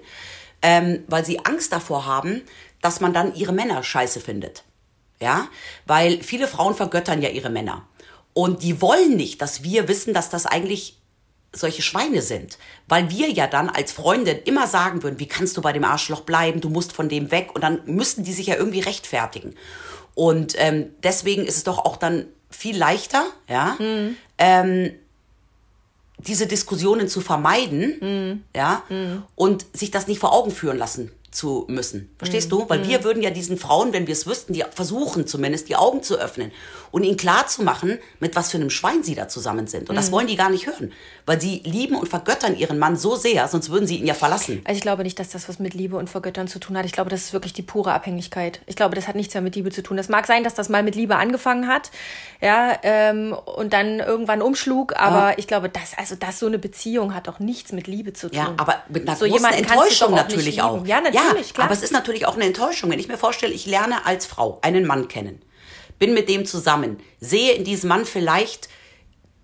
ähm, 0.62 1.04
weil 1.08 1.26
sie 1.26 1.46
Angst 1.46 1.74
davor 1.74 2.06
haben, 2.06 2.42
dass 2.82 3.02
man 3.02 3.14
dann 3.14 3.36
ihre 3.36 3.52
Männer 3.52 3.84
scheiße 3.84 4.22
findet. 4.22 4.64
Ja, 5.20 5.48
weil 5.86 6.22
viele 6.24 6.48
Frauen 6.48 6.74
vergöttern 6.74 7.22
ja 7.22 7.30
ihre 7.30 7.50
Männer. 7.50 7.84
Und 8.34 8.64
die 8.64 8.82
wollen 8.82 9.16
nicht, 9.16 9.42
dass 9.42 9.64
wir 9.64 9.88
wissen, 9.88 10.14
dass 10.14 10.30
das 10.30 10.46
eigentlich 10.46 10.98
solche 11.58 11.82
Schweine 11.82 12.22
sind. 12.22 12.58
Weil 12.88 13.10
wir 13.10 13.30
ja 13.30 13.48
dann 13.48 13.70
als 13.70 13.92
Freundin 13.92 14.40
immer 14.46 14.68
sagen 14.68 15.04
würden, 15.04 15.20
wie 15.20 15.28
kannst 15.28 15.58
du 15.58 15.62
bei 15.62 15.74
dem 15.74 15.84
Arschloch 15.84 16.22
bleiben, 16.22 16.62
du 16.62 16.70
musst 16.70 16.94
von 16.94 17.10
dem 17.10 17.32
weg 17.32 17.50
und 17.54 17.62
dann 17.62 17.82
müssten 17.86 18.24
die 18.24 18.34
sich 18.34 18.48
ja 18.48 18.56
irgendwie 18.56 18.82
rechtfertigen. 18.82 19.56
Und 20.14 20.56
ähm, 20.58 20.92
deswegen 21.04 21.46
ist 21.46 21.58
es 21.58 21.64
doch 21.64 21.80
auch 21.80 21.98
dann 21.98 22.26
viel 22.50 22.78
leichter, 22.78 23.26
ja, 23.50 23.76
mhm. 23.80 24.16
ähm, 24.38 24.92
diese 26.18 26.48
Diskussionen 26.48 27.10
zu 27.10 27.20
vermeiden, 27.20 27.98
mhm. 28.00 28.44
ja, 28.56 28.84
mhm. 28.90 29.24
und 29.36 29.66
sich 29.74 29.92
das 29.92 30.08
nicht 30.08 30.20
vor 30.20 30.32
Augen 30.32 30.52
führen 30.52 30.78
lassen 30.78 31.12
zu 31.36 31.66
müssen. 31.68 32.10
Verstehst 32.18 32.48
mhm. 32.48 32.58
du? 32.58 32.70
Weil 32.70 32.80
mhm. 32.80 32.88
wir 32.88 33.04
würden 33.04 33.22
ja 33.22 33.30
diesen 33.30 33.58
Frauen, 33.58 33.94
wenn 33.94 34.08
wir 34.08 34.14
es 34.14 34.26
wüssten, 34.26 34.54
die 34.54 34.64
versuchen 34.74 35.28
zumindest 35.28 35.70
die 35.70 35.76
Augen 35.76 36.02
zu 36.02 36.18
öffnen 36.18 36.52
und 36.92 37.04
ihnen 37.04 37.18
klar 37.18 37.48
zu 37.48 37.64
machen, 37.64 38.00
mit 38.20 38.36
was 38.36 38.52
für 38.52 38.58
einem 38.58 38.70
Schwein 38.70 39.04
sie 39.04 39.16
da 39.16 39.28
zusammen 39.28 39.68
sind. 39.68 39.90
Und 39.90 39.96
mhm. 39.96 40.00
das 40.00 40.12
wollen 40.12 40.28
die 40.28 40.38
gar 40.38 40.50
nicht 40.50 40.66
hören, 40.66 40.94
weil 41.26 41.42
sie 41.42 41.62
lieben 41.66 41.96
und 41.96 42.08
vergöttern 42.08 42.56
ihren 42.58 42.80
Mann 42.80 42.96
so 42.96 43.16
sehr, 43.16 43.48
sonst 43.48 43.70
würden 43.70 43.86
sie 43.86 43.98
ihn 43.98 44.08
ja 44.08 44.14
verlassen. 44.14 44.62
Also 44.64 44.78
ich 44.78 44.82
glaube 44.82 45.04
nicht, 45.04 45.20
dass 45.20 45.30
das 45.30 45.50
was 45.50 45.60
mit 45.60 45.74
Liebe 45.74 45.98
und 45.98 46.10
Vergöttern 46.10 46.48
zu 46.48 46.60
tun 46.60 46.78
hat. 46.78 46.86
Ich 46.86 46.94
glaube, 46.94 47.10
das 47.10 47.22
ist 47.22 47.34
wirklich 47.34 47.54
die 47.54 47.64
pure 47.64 47.92
Abhängigkeit. 47.92 48.62
Ich 48.66 48.76
glaube, 48.78 48.96
das 48.96 49.08
hat 49.08 49.16
nichts 49.16 49.34
mehr 49.34 49.42
mit 49.42 49.56
Liebe 49.56 49.72
zu 49.72 49.84
tun. 49.84 49.98
Das 49.98 50.08
mag 50.08 50.26
sein, 50.26 50.44
dass 50.44 50.54
das 50.54 50.70
mal 50.70 50.84
mit 50.84 50.96
Liebe 50.96 51.18
angefangen 51.18 51.68
hat, 51.68 51.92
ja, 52.42 52.78
ähm, 52.84 53.34
und 53.34 53.74
dann 53.74 54.00
irgendwann 54.00 54.42
umschlug, 54.42 54.96
aber 54.96 55.32
ja. 55.32 55.38
ich 55.38 55.48
glaube, 55.48 55.68
das, 55.70 55.98
also 55.98 56.16
das 56.16 56.40
so 56.40 56.48
eine 56.48 56.60
Beziehung 56.60 57.14
hat 57.14 57.28
doch 57.28 57.40
nichts 57.40 57.72
mit 57.72 57.88
Liebe 57.88 58.14
zu 58.14 58.30
tun. 58.30 58.38
Ja, 58.38 58.54
aber 58.58 58.84
mit 58.88 59.08
einer 59.08 59.18
so 59.18 59.26
großen 59.26 59.46
Enttäuschung 59.52 60.14
natürlich 60.14 60.62
auch. 60.62 60.86
Ja, 60.86 61.02
natürlich. 61.02 61.16
Ja, 61.16 61.25
natürlich, 61.28 61.54
klar. 61.54 61.66
Aber 61.66 61.74
es 61.74 61.84
ist 61.84 61.94
natürlich 61.94 62.26
auch 62.26 62.36
eine 62.36 62.46
Enttäuschung, 62.46 62.90
wenn 62.90 63.00
ich 63.00 63.08
mir 63.08 63.18
vorstelle, 63.18 63.54
ich 63.54 63.66
lerne 63.66 64.06
als 64.06 64.26
Frau 64.26 64.60
einen 64.62 64.86
Mann 64.86 65.08
kennen, 65.08 65.42
bin 66.00 66.14
mit 66.14 66.30
dem 66.30 66.46
zusammen, 66.46 67.00
sehe 67.20 67.54
in 67.54 67.64
diesem 67.64 67.90
Mann 67.90 68.06
vielleicht 68.06 68.70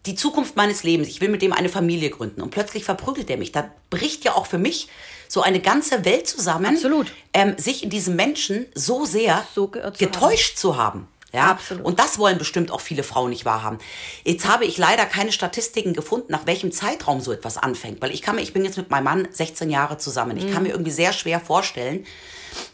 die 0.05 0.15
Zukunft 0.15 0.55
meines 0.55 0.83
Lebens, 0.83 1.07
ich 1.07 1.21
will 1.21 1.29
mit 1.29 1.41
dem 1.41 1.53
eine 1.53 1.69
Familie 1.69 2.09
gründen 2.09 2.41
und 2.41 2.49
plötzlich 2.49 2.83
verprügelt 2.83 3.29
er 3.29 3.37
mich. 3.37 3.51
Da 3.51 3.69
bricht 3.89 4.23
ja 4.25 4.33
auch 4.33 4.47
für 4.47 4.57
mich 4.57 4.87
so 5.27 5.41
eine 5.41 5.61
ganze 5.61 6.03
Welt 6.05 6.27
zusammen, 6.27 6.75
Absolut. 6.75 7.13
Ähm, 7.33 7.55
sich 7.57 7.83
in 7.83 7.89
diesem 7.89 8.15
Menschen 8.15 8.65
so 8.73 9.05
sehr 9.05 9.45
so 9.53 9.67
getäuscht 9.67 10.57
zu 10.57 10.75
haben. 10.75 11.07
Ja, 11.33 11.51
Absolut. 11.51 11.85
und 11.85 11.99
das 11.99 12.19
wollen 12.19 12.37
bestimmt 12.37 12.71
auch 12.71 12.81
viele 12.81 13.03
Frauen 13.03 13.29
nicht 13.29 13.45
wahrhaben. 13.45 13.77
Jetzt 14.25 14.47
habe 14.47 14.65
ich 14.65 14.77
leider 14.77 15.05
keine 15.05 15.31
Statistiken 15.31 15.93
gefunden, 15.93 16.31
nach 16.31 16.45
welchem 16.45 16.71
Zeitraum 16.73 17.21
so 17.21 17.31
etwas 17.31 17.57
anfängt, 17.57 18.01
weil 18.01 18.11
ich 18.11 18.21
kann 18.21 18.35
mir, 18.35 18.41
ich 18.41 18.51
bin 18.51 18.65
jetzt 18.65 18.77
mit 18.77 18.89
meinem 18.89 19.05
Mann 19.05 19.27
16 19.31 19.69
Jahre 19.69 19.97
zusammen. 19.97 20.35
Ich 20.35 20.45
mhm. 20.45 20.53
kann 20.53 20.63
mir 20.63 20.69
irgendwie 20.69 20.91
sehr 20.91 21.13
schwer 21.13 21.39
vorstellen, 21.39 22.05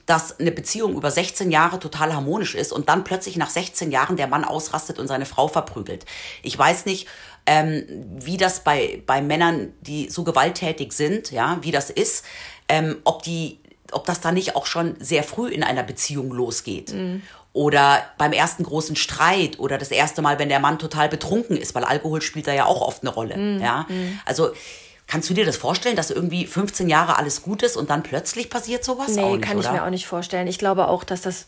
dass 0.08 0.40
eine 0.40 0.52
Beziehung 0.52 0.96
über 0.96 1.12
16 1.12 1.52
Jahre 1.52 1.80
total 1.80 2.16
harmonisch 2.16 2.56
ist 2.56 2.74
und 2.74 2.90
dann 2.90 3.04
plötzlich 3.04 3.38
nach 3.38 3.50
16 3.50 3.92
Jahren 3.92 4.18
der 4.18 4.28
Mann 4.28 4.44
ausrastet 4.44 4.98
und 4.98 5.08
seine 5.08 5.28
Frau 5.28 5.48
verprügelt. 5.48 6.06
Ich 6.42 6.58
weiß 6.58 6.88
nicht, 6.88 7.08
ähm, 7.46 7.86
wie 8.20 8.38
das 8.38 8.64
bei, 8.64 9.04
bei 9.06 9.22
Männern, 9.22 9.74
die 9.82 10.10
so 10.10 10.24
gewalttätig 10.24 10.94
sind, 10.94 11.32
ja, 11.32 11.60
wie 11.62 11.72
das 11.72 11.92
ist, 11.92 12.26
ähm, 12.68 12.98
ob 13.04 13.22
die 13.22 13.60
ob 13.94 14.06
das 14.06 14.20
da 14.20 14.34
nicht 14.34 14.58
auch 14.58 14.66
schon 14.66 14.98
sehr 15.00 15.24
früh 15.24 15.48
in 15.48 15.64
einer 15.64 15.82
Beziehung 15.82 16.34
losgeht. 16.34 16.94
Mhm 16.94 17.22
oder 17.58 18.04
beim 18.20 18.34
ersten 18.34 18.64
großen 18.64 18.96
Streit 18.96 19.58
oder 19.58 19.80
das 19.80 19.90
erste 19.90 20.22
Mal, 20.22 20.38
wenn 20.38 20.48
der 20.48 20.60
Mann 20.60 20.78
total 20.78 21.10
betrunken 21.10 21.58
ist, 21.58 21.74
weil 21.74 21.84
Alkohol 21.84 22.22
spielt 22.22 22.46
da 22.46 22.54
ja 22.54 22.66
auch 22.66 22.82
oft 22.82 23.02
eine 23.02 23.10
Rolle. 23.10 23.36
Mm, 23.36 23.62
ja, 23.62 23.86
mm. 23.90 24.20
also 24.26 24.52
Kannst 25.10 25.30
du 25.30 25.34
dir 25.34 25.46
das 25.46 25.56
vorstellen, 25.56 25.96
dass 25.96 26.12
irgendwie 26.12 26.46
15 26.46 26.90
Jahre 26.90 27.16
alles 27.16 27.42
gut 27.42 27.64
ist 27.64 27.78
und 27.78 27.90
dann 27.90 28.04
plötzlich 28.04 28.50
passiert 28.50 28.84
sowas? 28.84 29.16
Nee, 29.16 29.38
nicht, 29.38 29.42
kann 29.42 29.58
ich 29.58 29.64
oder? 29.64 29.72
mir 29.72 29.86
auch 29.86 29.90
nicht 29.90 30.06
vorstellen. 30.06 30.48
Ich 30.48 30.60
glaube 30.60 30.90
auch, 30.90 31.06
dass 31.06 31.22
das 31.22 31.46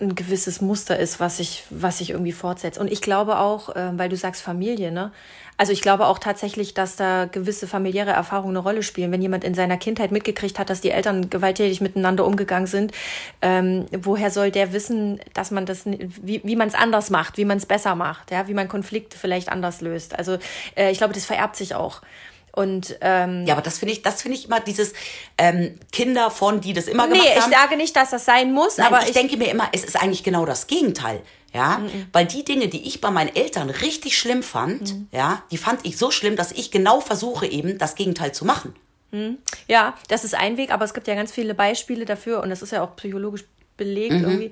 ein 0.00 0.14
gewisses 0.14 0.60
Muster 0.60 0.98
ist, 0.98 1.20
was 1.20 1.38
sich 1.38 1.64
was 1.70 1.98
sich 1.98 2.10
irgendwie 2.10 2.32
fortsetzt. 2.32 2.78
Und 2.78 2.92
ich 2.92 3.00
glaube 3.00 3.38
auch, 3.38 3.74
äh, 3.74 3.90
weil 3.98 4.08
du 4.08 4.16
sagst 4.16 4.42
Familie, 4.42 4.92
ne? 4.92 5.12
Also 5.58 5.72
ich 5.72 5.80
glaube 5.80 6.06
auch 6.06 6.18
tatsächlich, 6.18 6.74
dass 6.74 6.96
da 6.96 7.24
gewisse 7.24 7.66
familiäre 7.66 8.10
Erfahrungen 8.10 8.56
eine 8.56 8.62
Rolle 8.62 8.82
spielen. 8.82 9.10
Wenn 9.10 9.22
jemand 9.22 9.42
in 9.42 9.54
seiner 9.54 9.78
Kindheit 9.78 10.12
mitgekriegt 10.12 10.58
hat, 10.58 10.68
dass 10.68 10.82
die 10.82 10.90
Eltern 10.90 11.30
gewalttätig 11.30 11.80
miteinander 11.80 12.26
umgegangen 12.26 12.66
sind, 12.66 12.92
ähm, 13.40 13.86
woher 13.90 14.30
soll 14.30 14.50
der 14.50 14.74
wissen, 14.74 15.18
dass 15.32 15.50
man 15.50 15.64
das, 15.64 15.86
wie, 15.86 16.42
wie 16.44 16.56
man 16.56 16.68
es 16.68 16.74
anders 16.74 17.08
macht, 17.08 17.38
wie 17.38 17.46
man 17.46 17.56
es 17.56 17.64
besser 17.64 17.94
macht, 17.94 18.30
ja, 18.30 18.48
wie 18.48 18.54
man 18.54 18.68
Konflikte 18.68 19.16
vielleicht 19.16 19.48
anders 19.48 19.80
löst. 19.80 20.18
Also 20.18 20.36
äh, 20.76 20.90
ich 20.90 20.98
glaube, 20.98 21.14
das 21.14 21.24
vererbt 21.24 21.56
sich 21.56 21.74
auch. 21.74 22.02
Und 22.56 22.96
ähm, 23.02 23.44
Ja, 23.46 23.54
aber 23.54 23.62
das 23.62 23.78
finde 23.78 23.92
ich, 23.92 24.02
das 24.02 24.22
finde 24.22 24.36
ich 24.38 24.46
immer 24.46 24.58
dieses 24.60 24.94
ähm, 25.38 25.78
Kinder 25.92 26.30
von, 26.30 26.60
die 26.60 26.72
das 26.72 26.88
immer 26.88 27.06
nee, 27.06 27.12
gemacht 27.12 27.28
ich 27.36 27.42
haben. 27.42 27.52
sage 27.52 27.76
nicht, 27.76 27.94
dass 27.94 28.10
das 28.10 28.24
sein 28.24 28.52
muss, 28.52 28.78
Nein, 28.78 28.86
aber 28.88 29.06
ich, 29.06 29.12
denke 29.12 29.36
mir 29.36 29.50
immer, 29.50 29.68
es 29.72 29.84
ist 29.84 29.94
eigentlich 30.02 30.24
genau 30.24 30.44
das 30.46 30.66
Gegenteil. 30.66 31.20
Ja, 31.52 31.80
weil 32.12 32.26
die 32.26 32.44
Dinge, 32.44 32.68
die 32.68 32.86
ich 32.86 33.00
bei 33.00 33.10
meinen 33.10 33.34
Eltern 33.34 33.70
richtig 33.70 34.18
schlimm 34.18 34.42
fand, 34.42 34.92
Mhm. 34.92 35.08
ja, 35.12 35.42
die 35.50 35.56
fand 35.56 35.86
ich 35.86 35.96
so 35.96 36.10
schlimm, 36.10 36.34
dass 36.36 36.52
ich 36.52 36.70
genau 36.70 37.00
versuche 37.00 37.46
eben 37.46 37.78
das 37.78 37.94
Gegenteil 37.94 38.32
zu 38.32 38.44
machen. 38.44 38.74
Ja, 39.68 39.94
das 40.08 40.24
ist 40.24 40.34
ein 40.34 40.56
Weg, 40.58 40.70
aber 40.70 40.84
es 40.84 40.92
gibt 40.92 41.06
ja 41.08 41.14
ganz 41.14 41.32
viele 41.32 41.54
Beispiele 41.54 42.04
dafür 42.04 42.42
und 42.42 42.50
das 42.50 42.60
ist 42.60 42.72
ja 42.72 42.82
auch 42.82 42.96
psychologisch 42.96 43.44
belegt 43.76 44.12
Mhm. 44.14 44.24
irgendwie, 44.24 44.50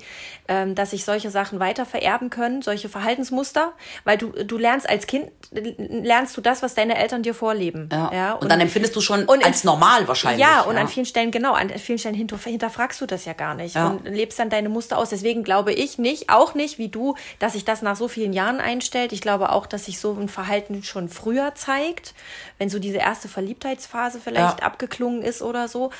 ähm, 0.48 0.74
dass 0.74 0.90
sich 0.90 1.04
solche 1.04 1.30
Sachen 1.30 1.60
weiter 1.60 1.86
vererben 1.86 2.30
können, 2.30 2.62
solche 2.62 2.88
Verhaltensmuster, 2.88 3.72
weil 4.04 4.18
du 4.18 4.28
du 4.30 4.58
lernst 4.58 4.88
als 4.88 5.06
Kind 5.06 5.30
lernst 5.52 6.36
du 6.36 6.40
das, 6.40 6.62
was 6.62 6.74
deine 6.74 6.96
Eltern 6.98 7.22
dir 7.22 7.34
vorleben. 7.34 7.88
Ja. 7.92 8.32
und, 8.34 8.50
dann 8.50 8.60
empfindest 8.60 8.94
du 8.96 9.00
schon 9.00 9.24
und 9.24 9.44
als 9.44 9.64
normal 9.64 10.06
wahrscheinlich. 10.08 10.40
Ja, 10.46 10.62
und 10.62 10.76
an 10.76 10.88
vielen 10.88 11.06
Stellen, 11.06 11.30
genau, 11.30 11.52
an 11.54 11.70
vielen 11.70 11.98
Stellen 11.98 12.14
hinter, 12.14 12.36
hinterfragst 12.38 13.00
du 13.00 13.06
das 13.06 13.24
ja 13.24 13.32
gar 13.32 13.54
nicht 13.54 13.74
Ja. 13.74 13.88
und 13.88 14.04
lebst 14.06 14.38
dann 14.38 14.50
deine 14.50 14.68
Muster 14.68 14.98
aus. 14.98 15.08
Deswegen 15.10 15.44
glaube 15.44 15.72
ich 15.72 15.98
nicht, 15.98 16.30
auch 16.30 16.54
nicht 16.54 16.78
wie 16.78 16.88
du, 16.88 17.14
dass 17.38 17.52
sich 17.54 17.64
das 17.64 17.82
nach 17.82 17.96
so 17.96 18.08
vielen 18.08 18.32
Jahren 18.32 18.60
einstellt. 18.60 19.12
Ich 19.12 19.20
glaube 19.20 19.52
auch, 19.52 19.66
dass 19.66 19.86
sich 19.86 19.98
so 20.00 20.12
ein 20.12 20.28
Verhalten 20.28 20.82
schon 20.82 21.08
früher 21.08 21.54
zeigt, 21.54 22.14
wenn 22.58 22.68
so 22.68 22.78
diese 22.78 22.98
erste 22.98 23.28
Verliebtheitsphase 23.28 24.20
vielleicht 24.22 24.60
Ja. 24.60 24.66
abgeklungen 24.66 25.22
ist 25.22 25.40
oder 25.42 25.68
so. 25.68 25.90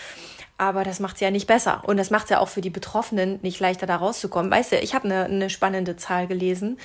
Aber 0.56 0.84
das 0.84 1.00
macht 1.00 1.16
es 1.16 1.20
ja 1.20 1.30
nicht 1.30 1.46
besser. 1.46 1.82
Und 1.84 1.96
das 1.96 2.11
macht 2.11 2.25
es 2.25 2.30
ja 2.30 2.38
auch 2.38 2.49
für 2.49 2.61
die 2.61 2.70
Betroffenen 2.70 3.40
nicht 3.42 3.58
leichter, 3.58 3.87
da 3.87 3.96
rauszukommen. 3.96 4.50
Weißt 4.50 4.73
du, 4.73 4.78
ich 4.78 4.94
habe 4.94 5.04
eine, 5.06 5.25
eine 5.25 5.50
spannende 5.50 5.96
Zahl 5.96 6.26
gelesen. 6.26 6.78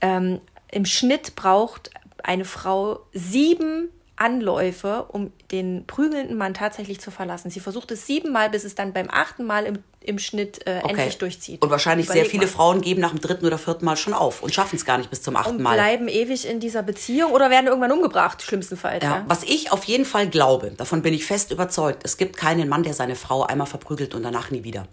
Ähm, 0.00 0.40
Im 0.70 0.84
Schnitt 0.84 1.34
braucht 1.34 1.90
eine 2.22 2.44
Frau 2.44 3.00
sieben 3.12 3.88
Anläufe, 4.16 5.04
um 5.08 5.32
den 5.50 5.86
prügelnden 5.86 6.36
Mann 6.36 6.54
tatsächlich 6.54 7.00
zu 7.00 7.10
verlassen. 7.10 7.50
Sie 7.50 7.60
versucht 7.60 7.90
es 7.90 8.06
siebenmal, 8.06 8.48
bis 8.50 8.64
es 8.64 8.74
dann 8.74 8.92
beim 8.92 9.08
achten 9.10 9.44
Mal 9.44 9.64
im, 9.66 9.78
im 10.00 10.18
Schnitt 10.20 10.66
äh, 10.66 10.80
endlich 10.80 11.18
durchzieht. 11.18 11.62
Und 11.62 11.70
wahrscheinlich 11.70 12.06
sehr 12.06 12.16
Überleg 12.16 12.30
viele 12.30 12.46
mal. 12.46 12.52
Frauen 12.52 12.80
geben 12.80 13.00
nach 13.00 13.10
dem 13.10 13.20
dritten 13.20 13.44
oder 13.44 13.58
vierten 13.58 13.84
Mal 13.84 13.96
schon 13.96 14.14
auf 14.14 14.42
und 14.42 14.54
schaffen 14.54 14.76
es 14.76 14.84
gar 14.84 14.98
nicht 14.98 15.10
bis 15.10 15.22
zum 15.22 15.34
achten 15.36 15.56
und 15.56 15.62
Mal. 15.62 15.74
bleiben 15.74 16.06
ewig 16.08 16.46
in 16.48 16.60
dieser 16.60 16.82
Beziehung 16.82 17.32
oder 17.32 17.50
werden 17.50 17.66
irgendwann 17.66 17.90
umgebracht, 17.92 18.42
schlimmstenfalls. 18.42 19.02
Ja, 19.02 19.10
Ja. 19.16 19.24
was 19.26 19.42
ich 19.42 19.72
auf 19.72 19.84
jeden 19.84 20.04
Fall 20.04 20.28
glaube, 20.28 20.70
davon 20.76 21.02
bin 21.02 21.12
ich 21.12 21.24
fest 21.26 21.50
überzeugt, 21.50 22.02
es 22.04 22.16
gibt 22.16 22.36
keinen 22.36 22.68
Mann, 22.68 22.82
der 22.84 22.94
seine 22.94 23.16
Frau 23.16 23.42
einmal 23.42 23.66
verprügelt 23.66 24.14
und 24.14 24.22
danach 24.22 24.50
nie 24.50 24.62
wieder. 24.62 24.86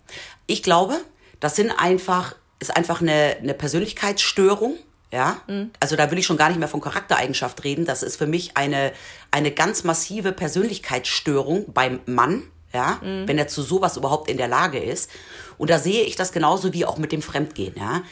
Ich 0.48 0.64
glaube, 0.64 0.96
das 1.40 1.56
sind 1.56 1.72
einfach, 1.72 2.36
ist 2.60 2.76
einfach 2.76 3.02
eine, 3.02 3.38
eine 3.40 3.54
Persönlichkeitsstörung. 3.54 4.76
Ja, 5.12 5.42
also 5.80 5.98
da 5.98 6.10
will 6.10 6.20
ich 6.20 6.26
schon 6.26 6.38
gar 6.38 6.48
nicht 6.48 6.60
mehr 6.60 6.70
von 6.70 6.80
Charaktereigenschaft 6.80 7.64
reden. 7.66 7.86
Das 7.86 8.02
ist 8.02 8.16
für 8.16 8.28
mich 8.28 8.56
eine, 8.56 8.94
eine 9.30 9.52
ganz 9.52 9.84
massive 9.84 10.32
Persönlichkeitsstörung 10.32 11.74
beim 11.74 12.00
Mann. 12.06 12.44
Ja, 12.74 13.00
wenn 13.02 13.38
er 13.38 13.50
zu 13.50 13.64
sowas 13.64 13.98
überhaupt 13.98 14.30
in 14.30 14.38
der 14.38 14.48
Lage 14.48 14.80
ist. 14.80 15.12
Und 15.58 15.70
da 15.70 15.78
sehe 15.78 16.04
ich 16.04 16.16
das 16.16 16.32
genauso 16.32 16.72
wie 16.72 16.86
auch 16.86 16.98
mit 16.98 17.12
dem 17.12 17.22
Fremdgehen. 17.22 17.76
Ja, 17.76 18.04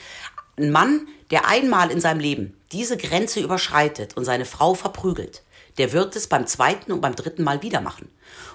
ein 0.57 0.71
Mann, 0.71 1.07
der 1.31 1.47
einmal 1.47 1.91
in 1.91 2.01
seinem 2.01 2.19
Leben 2.19 2.57
diese 2.71 2.97
Grenze 2.97 3.39
überschreitet 3.39 4.17
und 4.17 4.25
seine 4.25 4.45
Frau 4.45 4.73
verprügelt, 4.73 5.43
der 5.77 5.93
wird 5.93 6.15
es 6.15 6.27
beim 6.27 6.45
zweiten 6.45 6.91
und 6.91 7.01
beim 7.01 7.15
dritten 7.15 7.43
Mal 7.43 7.61
wieder 7.61 7.81
machen. 7.81 8.09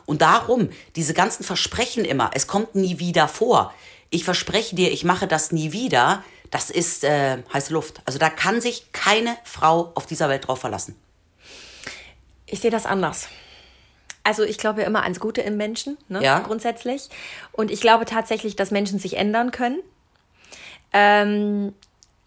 Und 0.04 0.20
darum, 0.22 0.68
diese 0.94 1.14
ganzen 1.14 1.42
Versprechen 1.42 2.04
immer, 2.04 2.30
es 2.34 2.46
kommt 2.46 2.74
nie 2.74 2.98
wieder 2.98 3.28
vor. 3.28 3.72
Ich 4.10 4.24
verspreche 4.24 4.76
dir, 4.76 4.92
ich 4.92 5.04
mache 5.04 5.26
das 5.26 5.50
nie 5.50 5.72
wieder. 5.72 6.22
Das 6.54 6.70
ist 6.70 7.02
äh, 7.02 7.38
heiße 7.52 7.72
Luft. 7.72 8.00
Also 8.04 8.20
da 8.20 8.30
kann 8.30 8.60
sich 8.60 8.92
keine 8.92 9.36
Frau 9.42 9.90
auf 9.96 10.06
dieser 10.06 10.28
Welt 10.28 10.46
drauf 10.46 10.60
verlassen. 10.60 10.94
Ich 12.46 12.60
sehe 12.60 12.70
das 12.70 12.86
anders. 12.86 13.26
Also 14.22 14.44
ich 14.44 14.56
glaube 14.56 14.82
ja 14.82 14.86
immer 14.86 15.02
ans 15.02 15.18
Gute 15.18 15.40
im 15.40 15.56
Menschen, 15.56 15.98
ne? 16.08 16.22
Ja. 16.22 16.38
grundsätzlich. 16.38 17.08
Und 17.50 17.72
ich 17.72 17.80
glaube 17.80 18.04
tatsächlich, 18.04 18.54
dass 18.54 18.70
Menschen 18.70 19.00
sich 19.00 19.16
ändern 19.16 19.50
können. 19.50 19.80
Ähm, 20.92 21.74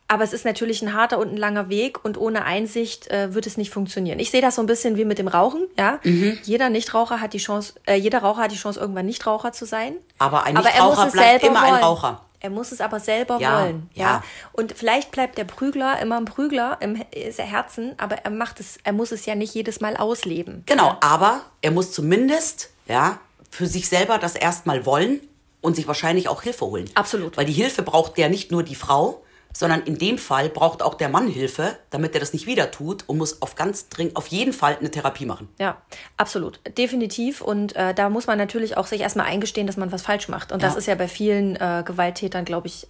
aber 0.10 0.26
es 0.26 0.34
ist 0.34 0.44
natürlich 0.44 0.82
ein 0.82 0.94
harter 0.94 1.20
und 1.20 1.30
ein 1.32 1.38
langer 1.38 1.70
Weg 1.70 2.04
und 2.04 2.18
ohne 2.18 2.44
Einsicht 2.44 3.08
äh, 3.10 3.34
wird 3.34 3.48
es 3.48 3.56
nicht 3.56 3.72
funktionieren. 3.72 4.20
Ich 4.20 4.32
sehe 4.32 4.42
das 4.42 4.56
so 4.56 4.62
ein 4.62 4.66
bisschen 4.68 4.98
wie 4.98 5.06
mit 5.06 5.20
dem 5.20 5.30
Rauchen. 5.30 5.68
Ja, 5.78 6.00
Mhm. 6.04 6.38
jeder 6.44 6.70
Nichtraucher 6.70 7.22
hat 7.22 7.32
die 7.34 7.38
Chance, 7.40 7.76
äh, 7.86 7.96
jeder 7.96 8.20
Raucher 8.20 8.42
hat 8.44 8.52
die 8.52 8.58
Chance, 8.58 8.78
irgendwann 8.80 9.06
Nichtraucher 9.06 9.54
zu 9.54 9.66
sein. 9.66 9.96
Aber 10.18 10.44
ein 10.44 10.56
er 10.58 10.62
Nichtraucher 10.64 11.08
es 11.08 11.14
bleibt 11.14 11.44
immer 11.46 11.62
ein 11.62 11.72
wollen. 11.72 11.84
Raucher. 11.84 12.26
Er 12.48 12.52
muss 12.52 12.72
es 12.72 12.80
aber 12.80 13.02
selber 13.02 13.40
Ja, 13.42 13.62
wollen. 13.62 13.90
Ja. 13.94 14.04
ja. 14.04 14.24
Und 14.54 14.72
vielleicht 14.72 15.12
bleibt 15.12 15.38
der 15.38 15.44
Prügler 15.44 16.00
immer 16.00 16.16
ein 16.16 16.24
Prügler 16.24 16.78
im 16.80 17.04
er 17.12 17.46
Herzen, 17.46 17.94
aber 17.98 18.20
er 18.20 18.32
macht 18.32 18.62
es, 18.62 18.80
er 18.86 18.94
muss 18.94 19.12
es 19.12 19.26
ja 19.26 19.36
nicht 19.36 19.54
jedes 19.54 19.82
Mal 19.82 19.98
ausleben. 19.98 20.64
Genau, 20.66 20.96
aber 21.02 21.42
er 21.62 21.72
muss 21.72 21.92
zumindest 21.92 22.70
ja, 22.88 23.20
für 23.52 23.68
sich 23.68 23.90
selber 23.90 24.18
das 24.18 24.36
erstmal 24.36 24.86
wollen 24.86 25.20
und 25.60 25.76
sich 25.76 25.88
wahrscheinlich 25.88 26.30
auch 26.30 26.42
Hilfe 26.42 26.66
holen. 26.68 26.90
Absolut. 26.94 27.36
Weil 27.36 27.44
die 27.44 27.52
Hilfe 27.52 27.84
braucht 27.84 28.18
ja 28.18 28.30
nicht 28.30 28.50
nur 28.50 28.64
die 28.64 28.76
Frau, 28.76 29.26
sondern 29.54 29.82
in 29.84 29.98
dem 29.98 30.18
Fall 30.18 30.50
braucht 30.50 30.82
auch 30.84 30.94
der 30.96 31.10
Mann 31.10 31.28
Hilfe, 31.28 31.78
damit 31.90 32.14
er 32.14 32.20
das 32.20 32.34
nicht 32.34 32.46
wieder 32.46 32.70
tut 32.72 33.04
und 33.08 33.18
muss 33.18 33.42
auf 33.42 33.56
ganz 33.56 33.90
dringend, 33.90 34.16
auf 34.16 34.28
jeden 34.28 34.54
Fall 34.54 34.78
eine 34.80 34.92
Therapie 34.92 35.26
machen. 35.26 35.50
Ja, 35.60 35.82
absolut. 36.18 36.60
Definitiv. 36.78 37.42
Und 37.42 37.76
äh, 37.76 37.94
da 37.94 38.10
muss 38.10 38.28
man 38.28 38.38
natürlich 38.38 38.78
auch 38.78 38.86
sich 38.88 39.02
erstmal 39.02 39.26
eingestehen, 39.26 39.66
dass 39.68 39.78
man 39.78 39.92
was 39.92 40.02
falsch 40.04 40.28
macht. 40.28 40.52
Und 40.52 40.62
das 40.64 40.74
Ja. 40.74 40.80
ist 40.80 40.86
ja 40.86 40.96
bei 40.96 41.08
vielen 41.08 41.56
äh, 41.56 41.84
Gewalttätern, 41.86 42.46
glaube 42.46 42.68
ich, 42.68 42.88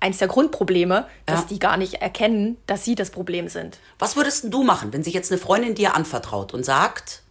eins 0.00 0.18
der 0.18 0.28
Grundprobleme, 0.28 1.06
dass 1.26 1.40
Ja. 1.40 1.46
die 1.50 1.58
gar 1.58 1.76
nicht 1.76 1.94
erkennen, 1.94 2.56
dass 2.66 2.84
sie 2.84 2.94
das 2.94 3.10
Problem 3.10 3.48
sind. 3.48 3.78
Was 3.98 4.16
würdest 4.16 4.46
du 4.52 4.62
machen, 4.62 4.92
wenn 4.92 5.02
sich 5.02 5.14
jetzt 5.14 5.30
eine 5.30 5.38
Freundin 5.40 5.74
dir 5.74 5.94
anvertraut 5.94 6.52
und 6.54 6.64
sagt, 6.64 7.22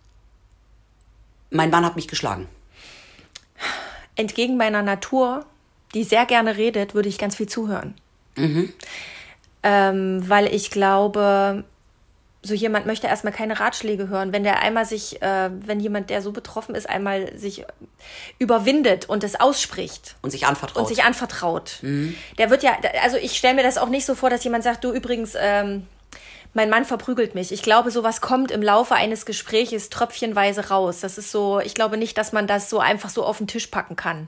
mein 1.51 1.69
Mann 1.69 1.85
hat 1.85 1.95
mich 1.95 2.07
geschlagen? 2.07 2.47
Entgegen 4.15 4.57
meiner 4.57 4.81
Natur, 4.81 5.45
die 5.93 6.03
sehr 6.03 6.25
gerne 6.25 6.57
redet, 6.57 6.93
würde 6.93 7.09
ich 7.09 7.17
ganz 7.17 7.35
viel 7.35 7.47
zuhören. 7.47 7.95
Ähm, 9.63 10.23
weil 10.29 10.53
ich 10.53 10.71
glaube, 10.71 11.63
so 12.41 12.53
jemand 12.53 12.85
möchte 12.85 13.07
erstmal 13.07 13.33
keine 13.33 13.59
Ratschläge 13.59 14.07
hören. 14.07 14.31
Wenn 14.31 14.43
der 14.43 14.61
einmal 14.61 14.85
sich, 14.85 15.21
äh, 15.21 15.49
wenn 15.65 15.79
jemand, 15.81 16.09
der 16.09 16.21
so 16.21 16.31
betroffen 16.31 16.73
ist, 16.73 16.89
einmal 16.89 17.37
sich 17.37 17.65
überwindet 18.37 19.09
und 19.09 19.23
es 19.25 19.39
ausspricht, 19.39 20.15
Und 20.21 20.31
sich 20.31 20.45
anvertraut. 20.45 20.77
und 20.77 20.87
sich 20.87 21.03
anvertraut. 21.03 21.79
Der 21.81 22.49
wird 22.49 22.63
ja, 22.63 22.77
also 23.03 23.17
ich 23.17 23.37
stelle 23.37 23.55
mir 23.55 23.63
das 23.63 23.77
auch 23.77 23.89
nicht 23.89 24.05
so 24.05 24.15
vor, 24.15 24.29
dass 24.29 24.43
jemand 24.43 24.63
sagt, 24.63 24.83
du 24.85 24.93
übrigens, 24.93 25.33
ähm, 25.37 25.85
mein 26.53 26.69
Mann 26.69 26.83
verprügelt 26.85 27.35
mich. 27.35 27.51
Ich 27.51 27.61
glaube, 27.61 27.91
sowas 27.91 28.21
kommt 28.21 28.49
im 28.51 28.61
Laufe 28.63 28.95
eines 28.95 29.25
Gespräches 29.25 29.89
tröpfchenweise 29.89 30.69
raus. 30.69 30.99
Das 30.99 31.17
ist 31.17 31.31
so, 31.31 31.59
ich 31.59 31.75
glaube 31.75 31.97
nicht, 31.97 32.17
dass 32.17 32.31
man 32.31 32.47
das 32.47 32.69
so 32.69 32.79
einfach 32.79 33.09
so 33.09 33.23
auf 33.23 33.37
den 33.37 33.47
Tisch 33.47 33.67
packen 33.67 33.95
kann. 33.95 34.27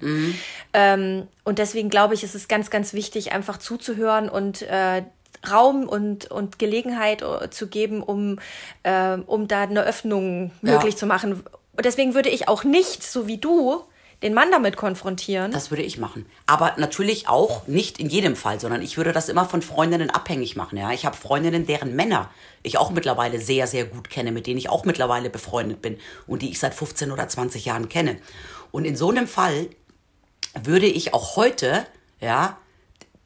Ähm, 0.74 1.28
und 1.44 1.60
deswegen 1.60 1.90
glaube 1.90 2.13
ich, 2.13 2.24
ist 2.24 2.36
es 2.36 2.48
ganz, 2.48 2.70
ganz 2.70 2.94
wichtig, 2.94 3.32
einfach 3.32 3.58
zuzuhören 3.58 4.30
und 4.30 4.62
äh, 4.62 5.04
Raum 5.50 5.88
und, 5.90 6.30
und 6.30 6.60
Gelegenheit 6.60 7.24
äh, 7.24 7.50
zu 7.50 7.68
geben, 7.68 8.04
um, 8.04 8.38
äh, 8.84 9.18
um 9.25 9.48
da 9.48 9.63
eine 9.63 9.84
Öffnung 9.84 10.51
Ja. 10.62 10.74
möglich 10.74 10.98
zu 10.98 11.08
machen. 11.08 11.44
Und 11.75 11.86
deswegen 11.86 12.13
würde 12.13 12.30
ich 12.30 12.48
auch 12.48 12.63
nicht, 12.63 13.01
so 13.04 13.25
wie 13.28 13.38
du, 13.40 13.84
den 14.22 14.34
Mann 14.34 14.51
damit 14.51 14.78
konfrontieren. 14.78 15.51
Das 15.51 15.72
würde 15.72 15.84
ich 15.84 15.98
machen. 15.98 16.25
Aber 16.46 16.74
natürlich 16.78 17.28
auch 17.28 17.68
nicht 17.68 18.00
in 18.00 18.10
jedem 18.10 18.36
Fall, 18.36 18.60
sondern 18.60 18.82
ich 18.82 18.98
würde 18.98 19.13
das 19.13 19.30
immer 19.30 19.46
von 19.46 19.62
Freundinnen 19.62 20.10
abhängig 20.10 20.56
machen. 20.56 20.78
Ja? 20.78 20.92
Ich 20.92 21.06
habe 21.06 21.18
Freundinnen, 21.18 21.66
deren 21.66 21.96
Männer 21.96 22.30
ich 22.62 22.78
auch 22.78 22.92
mittlerweile 22.92 23.40
sehr, 23.40 23.66
sehr 23.66 23.86
gut 23.86 24.10
kenne, 24.10 24.32
mit 24.32 24.46
denen 24.46 24.60
ich 24.60 24.70
auch 24.70 24.86
mittlerweile 24.86 25.30
befreundet 25.30 25.82
bin 25.82 25.98
und 26.28 26.44
die 26.44 26.51
ich 26.51 26.60
seit 26.60 26.75
15 26.75 27.12
oder 27.12 27.28
20 27.28 27.66
Jahren 27.66 27.90
kenne. 27.90 28.18
Und 28.72 28.86
in 28.86 28.96
so 28.96 29.10
einem 29.10 29.28
Fall 29.28 29.68
würde 30.63 30.86
ich 30.86 31.13
auch 31.13 31.36
heute 31.36 31.86
ja, 32.20 32.58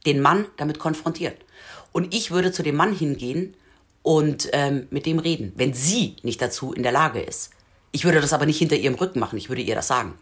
den 0.06 0.22
Mann 0.22 0.46
damit 0.58 0.80
konfrontieren. 0.80 1.36
Und 1.92 2.14
ich 2.14 2.32
würde 2.32 2.52
zu 2.52 2.64
dem 2.64 2.76
Mann 2.76 2.94
hingehen 2.94 3.56
und 4.02 4.50
ähm, 4.54 4.88
mit 4.92 5.06
dem 5.06 5.20
reden, 5.20 5.54
wenn 5.56 5.74
sie 5.74 6.16
nicht 6.24 6.42
dazu 6.42 6.74
in 6.74 6.84
der 6.84 6.92
Lage 6.92 7.20
ist. 7.20 7.52
Ich 7.92 8.04
würde 8.04 8.22
das 8.22 8.34
aber 8.34 8.46
nicht 8.46 8.60
hinter 8.60 8.76
ihrem 8.76 8.96
Rücken 8.96 9.20
machen, 9.20 9.38
ich 9.38 9.50
würde 9.50 9.62
ihr 9.62 9.76
das 9.76 9.88
sagen. 9.88 10.14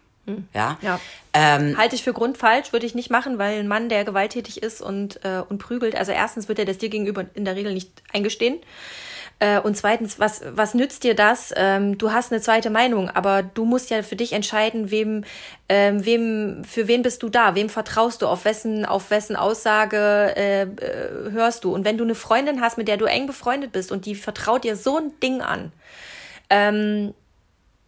Ja? 0.52 0.78
Ja. 0.80 1.00
Ähm, 1.32 1.76
Halte 1.76 1.94
ich 1.94 2.02
für 2.02 2.12
grundfalsch, 2.12 2.72
würde 2.72 2.86
ich 2.86 2.94
nicht 2.94 3.10
machen, 3.10 3.38
weil 3.38 3.58
ein 3.58 3.68
Mann, 3.68 3.88
der 3.88 4.04
gewalttätig 4.04 4.62
ist 4.62 4.80
und, 4.80 5.24
äh, 5.24 5.42
und 5.48 5.58
prügelt, 5.58 5.96
also 5.96 6.12
erstens 6.12 6.48
wird 6.48 6.58
er 6.58 6.64
das 6.64 6.78
dir 6.78 6.88
gegenüber 6.88 7.24
in 7.34 7.44
der 7.44 7.56
Regel 7.56 7.74
nicht 7.74 7.90
eingestehen. 8.12 8.60
Äh, 9.40 9.58
und 9.58 9.76
zweitens, 9.76 10.20
was, 10.20 10.42
was 10.54 10.74
nützt 10.74 11.02
dir 11.02 11.14
das? 11.14 11.52
Ähm, 11.56 11.98
du 11.98 12.12
hast 12.12 12.32
eine 12.32 12.40
zweite 12.40 12.70
Meinung, 12.70 13.10
aber 13.10 13.42
du 13.42 13.64
musst 13.64 13.90
ja 13.90 14.02
für 14.02 14.16
dich 14.16 14.32
entscheiden, 14.32 14.90
wem, 14.90 15.24
ähm, 15.68 16.04
wem, 16.06 16.64
für 16.64 16.86
wen 16.86 17.02
bist 17.02 17.22
du 17.22 17.28
da? 17.28 17.54
Wem 17.54 17.68
vertraust 17.68 18.22
du? 18.22 18.28
Auf 18.28 18.44
wessen, 18.44 18.84
auf 18.84 19.10
wessen 19.10 19.34
Aussage 19.34 20.34
äh, 20.36 20.62
äh, 20.62 21.30
hörst 21.32 21.64
du? 21.64 21.74
Und 21.74 21.84
wenn 21.84 21.98
du 21.98 22.04
eine 22.04 22.14
Freundin 22.14 22.60
hast, 22.60 22.78
mit 22.78 22.86
der 22.86 22.96
du 22.96 23.06
eng 23.06 23.26
befreundet 23.26 23.72
bist 23.72 23.90
und 23.90 24.06
die 24.06 24.14
vertraut 24.14 24.62
dir 24.62 24.76
so 24.76 24.98
ein 24.98 25.12
Ding 25.20 25.42
an, 25.42 25.72
ähm, 26.48 27.12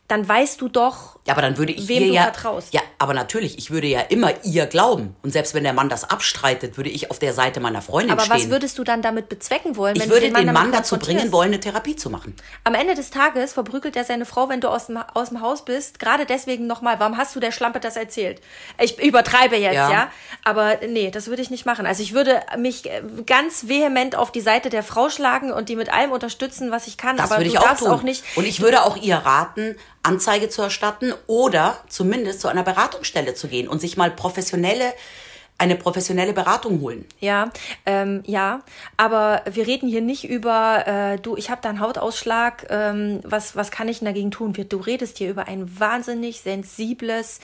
dann 0.08 0.28
weißt 0.28 0.60
du 0.60 0.68
doch, 0.68 1.18
ja, 1.26 1.32
aber 1.32 1.42
dann 1.42 1.58
würde 1.58 1.72
ich 1.72 1.88
wem 1.88 2.02
ihr 2.02 2.08
du 2.08 2.14
ja, 2.14 2.22
vertraust. 2.25 2.72
Ja, 2.72 2.80
aber 2.98 3.12
natürlich, 3.12 3.58
ich 3.58 3.70
würde 3.70 3.86
ja 3.86 4.00
immer 4.00 4.32
ihr 4.42 4.66
glauben. 4.66 5.14
Und 5.22 5.30
selbst 5.30 5.54
wenn 5.54 5.64
der 5.64 5.74
Mann 5.74 5.88
das 5.88 6.04
abstreitet, 6.04 6.76
würde 6.78 6.88
ich 6.88 7.10
auf 7.10 7.18
der 7.18 7.34
Seite 7.34 7.60
meiner 7.60 7.82
Freundin 7.82 8.12
aber 8.12 8.22
stehen. 8.22 8.34
was 8.34 8.48
würdest 8.48 8.78
du 8.78 8.84
dann 8.84 9.02
damit 9.02 9.28
bezwecken 9.28 9.76
wollen? 9.76 9.96
ich 9.96 10.08
würde 10.08 10.28
du 10.28 10.34
den 10.34 10.34
damit 10.34 10.52
Mann 10.54 10.72
dazu 10.72 10.98
bringen 10.98 11.30
wollen, 11.30 11.48
eine 11.48 11.60
Therapie 11.60 11.96
zu 11.96 12.08
machen. 12.08 12.34
Am 12.64 12.74
Ende 12.74 12.94
des 12.94 13.10
Tages 13.10 13.52
verprügelt 13.52 13.96
er 13.96 14.04
seine 14.04 14.24
Frau, 14.24 14.48
wenn 14.48 14.60
du 14.60 14.68
aus 14.68 14.86
dem, 14.86 14.96
aus 14.96 15.28
dem 15.28 15.42
Haus 15.42 15.64
bist. 15.64 15.98
Gerade 15.98 16.24
deswegen 16.24 16.66
nochmal, 16.66 16.98
warum 16.98 17.18
hast 17.18 17.36
du 17.36 17.40
der 17.40 17.52
Schlampe 17.52 17.80
das 17.80 17.96
erzählt? 17.96 18.40
Ich 18.80 18.98
übertreibe 18.98 19.56
jetzt, 19.56 19.74
ja. 19.74 19.90
Ja. 19.90 20.10
Aber 20.44 20.78
nee, 20.88 21.10
das 21.10 21.26
würde 21.26 21.42
ich 21.42 21.50
nicht 21.50 21.66
machen. 21.66 21.84
Also 21.84 22.02
ich 22.02 22.14
würde 22.14 22.40
mich 22.56 22.86
äh, 22.86 23.02
ganz 23.26 23.68
vehement 23.68 24.16
auf 24.16 24.32
die 24.32 24.40
Seite 24.40 24.70
der 24.70 24.82
Frau 24.82 25.10
schlagen 25.10 25.52
und 25.52 25.68
die 25.68 25.76
mit 25.76 25.92
allem 25.92 26.12
unterstützen, 26.12 26.70
was 26.70 26.86
ich 26.86 26.96
kann. 26.96 27.16
Das 27.16 27.30
aber 27.30 27.40
würde 27.40 27.50
ich 27.50 27.58
auch 27.58 27.64
darfst 27.64 27.84
tun. 27.84 27.92
auch 27.92 28.02
nicht. 28.02 28.24
Und 28.36 28.46
ich 28.46 28.60
würde 28.60 28.84
auch 28.84 28.96
ihr 28.96 29.16
raten, 29.16 29.76
Anzeige 30.06 30.48
zu 30.48 30.62
erstatten 30.62 31.12
oder 31.26 31.78
zumindest 31.88 32.40
zu 32.40 32.48
einer 32.48 32.62
Beratungsstelle 32.87 33.35
zu 33.35 33.49
gehen 33.49 33.69
und 33.69 33.81
sich 33.81 33.97
mal 33.97 34.11
professionelle, 34.11 34.95
eine 35.59 35.76
professionelle 35.76 36.33
Beratung 36.33 36.81
holen. 36.81 37.07
Ja, 37.19 37.50
ähm, 37.87 38.23
ja, 38.26 38.61
aber 38.97 39.43
wir 39.50 39.66
reden 39.66 39.88
hier 39.88 40.02
nicht 40.02 40.28
über, 40.28 40.87
äh, 40.87 41.19
du, 41.19 41.37
ich 41.37 41.50
habe 41.50 41.62
da 41.62 41.71
einen 41.71 41.81
Hautausschlag, 41.81 42.66
ähm, 42.69 43.21
was, 43.25 43.57
was 43.57 43.71
kann 43.71 43.88
ich 43.88 44.00
denn 44.00 44.07
dagegen 44.07 44.31
tun? 44.31 44.52
Du 44.52 44.76
redest 44.78 45.19
hier 45.19 45.31
über 45.31 45.49
ein 45.49 45.81
wahnsinnig 45.81 46.43
sensibles, 46.43 47.40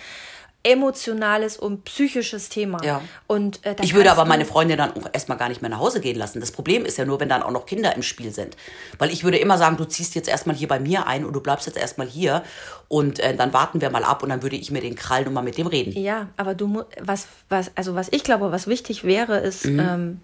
emotionales 0.65 1.57
und 1.57 1.85
psychisches 1.85 2.49
Thema. 2.49 2.83
Ja. 2.85 3.01
Und, 3.27 3.65
äh, 3.67 3.75
Ich 3.83 3.95
würde 3.95 4.11
aber 4.13 4.25
meine 4.25 4.45
Freundin 4.45 4.79
dann 4.79 4.93
auch 4.93 5.09
erstmal 5.13 5.39
gar 5.39 5.49
nicht 5.49 5.61
mehr 5.61 5.71
nach 5.71 5.79
Hause 5.79 6.01
gehen 6.01 6.17
lassen. 6.17 6.41
Das 6.41 6.53
Problem 6.53 6.85
ist 6.85 6.99
ja 6.99 7.05
nur, 7.05 7.19
wenn 7.21 7.29
dann 7.29 7.43
auch 7.43 7.51
noch 7.51 7.67
Kinder 7.67 7.95
im 7.97 8.03
Spiel 8.03 8.33
sind. 8.33 8.57
Weil 8.99 9.11
ich 9.11 9.25
würde 9.25 9.39
immer 9.39 9.59
sagen, 9.59 9.77
du 9.77 9.85
ziehst 9.85 10.15
jetzt 10.15 10.29
erstmal 10.29 10.55
hier 10.57 10.69
bei 10.69 10.79
mir 10.79 11.07
ein 11.07 11.25
und 11.25 11.33
du 11.33 11.41
bleibst 11.41 11.67
jetzt 11.67 11.77
erstmal 11.79 12.07
hier 12.07 12.43
und 12.89 13.19
äh, 13.19 13.35
dann 13.37 13.53
warten 13.53 13.81
wir 13.81 13.91
mal 13.91 14.05
ab 14.05 14.23
und 14.23 14.29
dann 14.29 14.43
würde 14.43 14.57
ich 14.57 14.71
mir 14.71 14.81
den 14.81 14.95
krallen 14.95 15.27
und 15.27 15.35
mal 15.35 15.43
mit 15.43 15.59
dem 15.59 15.67
reden. 15.67 15.93
Ja, 16.01 16.29
aber 16.37 16.55
du 16.55 16.85
was, 17.01 17.27
was, 17.49 17.71
also 17.75 17.95
was 17.95 18.09
ich 18.13 18.23
glaube, 18.23 18.53
was 18.53 18.67
wichtig 18.67 19.05
wäre, 19.05 19.39
ist, 19.39 19.65
Mhm. 19.65 19.79
ähm, 19.81 20.21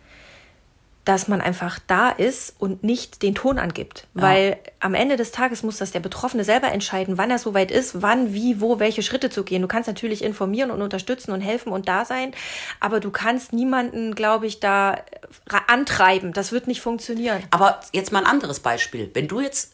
dass 1.09 1.27
man 1.27 1.41
einfach 1.41 1.79
da 1.87 2.11
ist 2.11 2.55
und 2.59 2.85
nicht 2.85 3.23
den 3.23 3.35
Ton 3.35 3.59
angibt. 3.59 4.07
Weil 4.13 4.59
am 4.79 4.93
Ende 4.93 5.17
des 5.17 5.31
Tages 5.31 5.63
muss 5.63 5.79
das 5.79 5.91
der 5.91 6.01
Betroffene 6.01 6.45
selber 6.45 6.71
entscheiden, 6.71 7.17
wann 7.17 7.31
er 7.31 7.39
soweit 7.39 7.71
ist, 7.71 8.03
wann, 8.03 8.35
wie, 8.35 8.61
wo, 8.61 8.79
welche 8.79 9.03
Schritte 9.03 9.31
zu 9.31 9.43
gehen. 9.43 9.63
Du 9.63 9.69
kannst 9.69 9.87
natürlich 9.87 10.23
informieren 10.23 10.71
und 10.71 10.83
unterstützen 10.83 11.33
und 11.33 11.41
helfen 11.41 11.73
und 11.73 11.89
da 11.89 12.05
sein, 12.05 12.33
aber 12.79 13.01
du 13.01 13.11
kannst 13.11 13.55
niemanden, 13.55 14.15
glaube 14.15 14.47
ich, 14.47 14.61
da 14.61 14.97
äh, 14.97 15.01
antreiben. 15.67 16.35
Das 16.35 16.53
wird 16.53 16.67
nicht 16.67 16.83
funktionieren. 16.83 17.43
Aber 17.53 17.81
jetzt 17.95 18.13
mal 18.13 18.19
ein 18.19 18.27
anderes 18.27 18.61
Beispiel. 18.61 19.11
Wenn 19.15 19.29
du 19.29 19.41
jetzt 19.41 19.73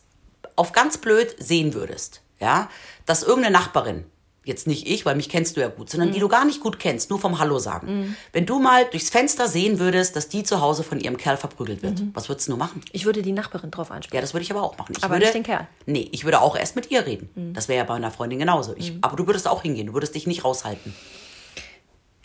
auf 0.55 0.71
ganz 0.71 0.99
blöd 0.99 1.35
sehen 1.41 1.75
würdest, 1.75 2.23
ja, 2.39 2.71
dass 3.07 3.25
irgendeine 3.25 3.59
Nachbarin, 3.59 4.05
jetzt 4.45 4.67
nicht 4.67 4.89
ich, 4.89 5.05
weil 5.05 5.17
mich 5.17 5.29
kennst 5.29 5.57
du 5.57 5.61
ja 5.61 5.69
gut, 5.69 5.91
sondern 5.91 6.13
die 6.13 6.21
du 6.21 6.29
gar 6.29 6.45
nicht 6.45 6.61
gut 6.61 6.79
kennst, 6.79 7.11
nur 7.11 7.19
vom 7.19 7.39
Hallo 7.39 7.59
sagen. 7.59 8.17
Wenn 8.33 8.47
du 8.47 8.61
mal 8.61 8.85
durchs 8.85 9.11
Fenster 9.11 9.49
sehen 9.49 9.79
würdest, 9.79 10.17
dass 10.17 10.29
die 10.29 10.43
zu 10.43 10.61
Hause 10.61 10.83
von 10.83 11.01
ihrem 11.01 11.17
Kerl 11.17 11.37
verprügelt 11.37 11.83
wird, 11.83 12.03
was 12.13 12.29
würdest 12.29 12.49
du 12.49 12.53
nur 12.53 12.59
machen? 12.59 12.83
Ich 12.93 13.05
würde 13.05 13.23
die 13.23 13.33
Nachbarin 13.33 13.71
drauf 13.71 13.91
ansprechen. 13.91 14.17
Ja, 14.17 14.21
das 14.21 14.35
würde 14.35 14.45
ich 14.45 14.51
aber 14.51 14.63
auch 14.63 14.77
machen. 14.79 14.95
Ich 14.97 15.03
Aber 15.03 15.15
würde, 15.15 15.25
nicht 15.27 15.35
den 15.35 15.43
Kerl. 15.43 15.67
Nee, 15.87 16.09
ich 16.13 16.25
würde 16.25 16.41
auch 16.41 16.57
erst 16.57 16.77
mit 16.77 16.91
ihr 16.91 17.07
reden. 17.07 17.53
Das 17.55 17.69
wäre 17.69 17.79
ja 17.79 17.85
bei 17.85 17.95
einer 17.95 18.11
Freundin 18.11 18.39
genauso. 18.39 18.75
Ich, 18.77 18.93
Aber 19.01 19.17
du 19.17 19.27
würdest 19.27 19.49
auch 19.49 19.63
hingehen, 19.63 19.89
du 19.89 19.95
würdest 19.95 20.15
dich 20.15 20.27
nicht 20.27 20.45
raushalten. 20.45 20.95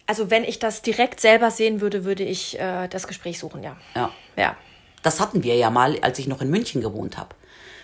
Also 0.06 0.32
wenn 0.32 0.44
ich 0.44 0.58
das 0.58 0.82
direkt 0.82 1.20
selber 1.20 1.52
sehen 1.52 1.82
würde, 1.82 2.04
würde 2.04 2.24
ich 2.24 2.60
äh, 2.60 2.88
das 2.88 3.08
Gespräch 3.08 3.38
suchen, 3.38 3.62
ja. 3.62 3.78
Ja. 3.96 4.12
Ja. 4.36 4.58
Das 5.04 5.20
hatten 5.20 5.44
wir 5.44 5.56
ja 5.56 5.70
mal, 5.70 6.00
als 6.02 6.18
ich 6.18 6.28
noch 6.28 6.42
in 6.42 6.50
München 6.50 6.82
gewohnt 6.82 7.18
habe. 7.18 7.36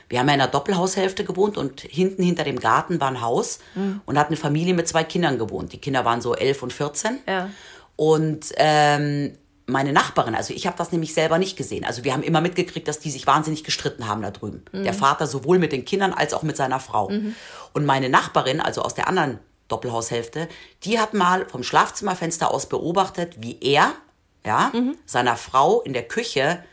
Wir 0.10 0.20
haben 0.20 0.28
ja 0.28 0.36
in 0.36 0.42
einer 0.42 0.52
Doppelhaushälfte 0.52 1.24
gewohnt 1.26 1.58
und 1.58 1.82
hinten 1.82 2.24
hinter 2.24 2.44
dem 2.44 2.60
Garten 2.60 3.00
war 3.02 3.08
ein 3.10 3.22
Haus 3.22 3.60
Mhm. 3.76 4.02
und 4.06 4.18
hat 4.20 4.28
eine 4.28 4.38
Familie 4.38 4.74
mit 4.74 4.88
zwei 4.88 5.04
Kindern 5.04 5.38
gewohnt. 5.40 5.74
Die 5.74 5.80
Kinder 5.80 6.06
waren 6.06 6.22
so 6.22 6.36
elf 6.36 6.62
und 6.64 6.72
14. 6.74 7.20
Ja. 7.28 7.50
Und 7.96 8.48
ähm, 8.58 9.38
meine 9.68 9.94
Nachbarin, 9.94 10.36
also 10.36 10.54
ich 10.54 10.68
habe 10.68 10.78
das 10.78 10.92
nämlich 10.92 11.14
selber 11.14 11.38
nicht 11.40 11.58
gesehen. 11.58 11.86
Also 11.86 12.04
wir 12.04 12.14
haben 12.14 12.22
immer 12.24 12.40
mitgekriegt, 12.42 12.88
dass 12.88 13.00
die 13.00 13.10
sich 13.10 13.26
wahnsinnig 13.26 13.64
gestritten 13.64 14.08
haben 14.08 14.22
da 14.22 14.30
drüben. 14.32 14.64
Der 14.74 14.94
Vater 14.94 15.26
sowohl 15.26 15.58
mit 15.58 15.72
den 15.72 15.86
Kindern 15.86 16.14
als 16.14 16.34
auch 16.36 16.44
mit 16.44 16.56
seiner 16.56 16.80
Frau. 16.80 17.10
Und 17.74 17.86
meine 17.86 18.10
Nachbarin, 18.10 18.62
also 18.62 18.82
aus 18.84 18.94
der 18.94 19.08
anderen 19.08 19.40
Doppelhaushälfte, 19.68 20.48
die 20.84 21.00
hat 21.00 21.16
mal 21.16 21.48
vom 21.50 21.64
Schlafzimmerfenster 21.64 22.52
aus 22.54 22.68
beobachtet, 22.70 23.38
wie 23.40 23.58
er, 23.62 23.94
ja, 24.46 24.72
seiner 25.08 25.36
Frau 25.36 25.82
in 25.82 25.94
der 25.94 26.04
Küche 26.08 26.64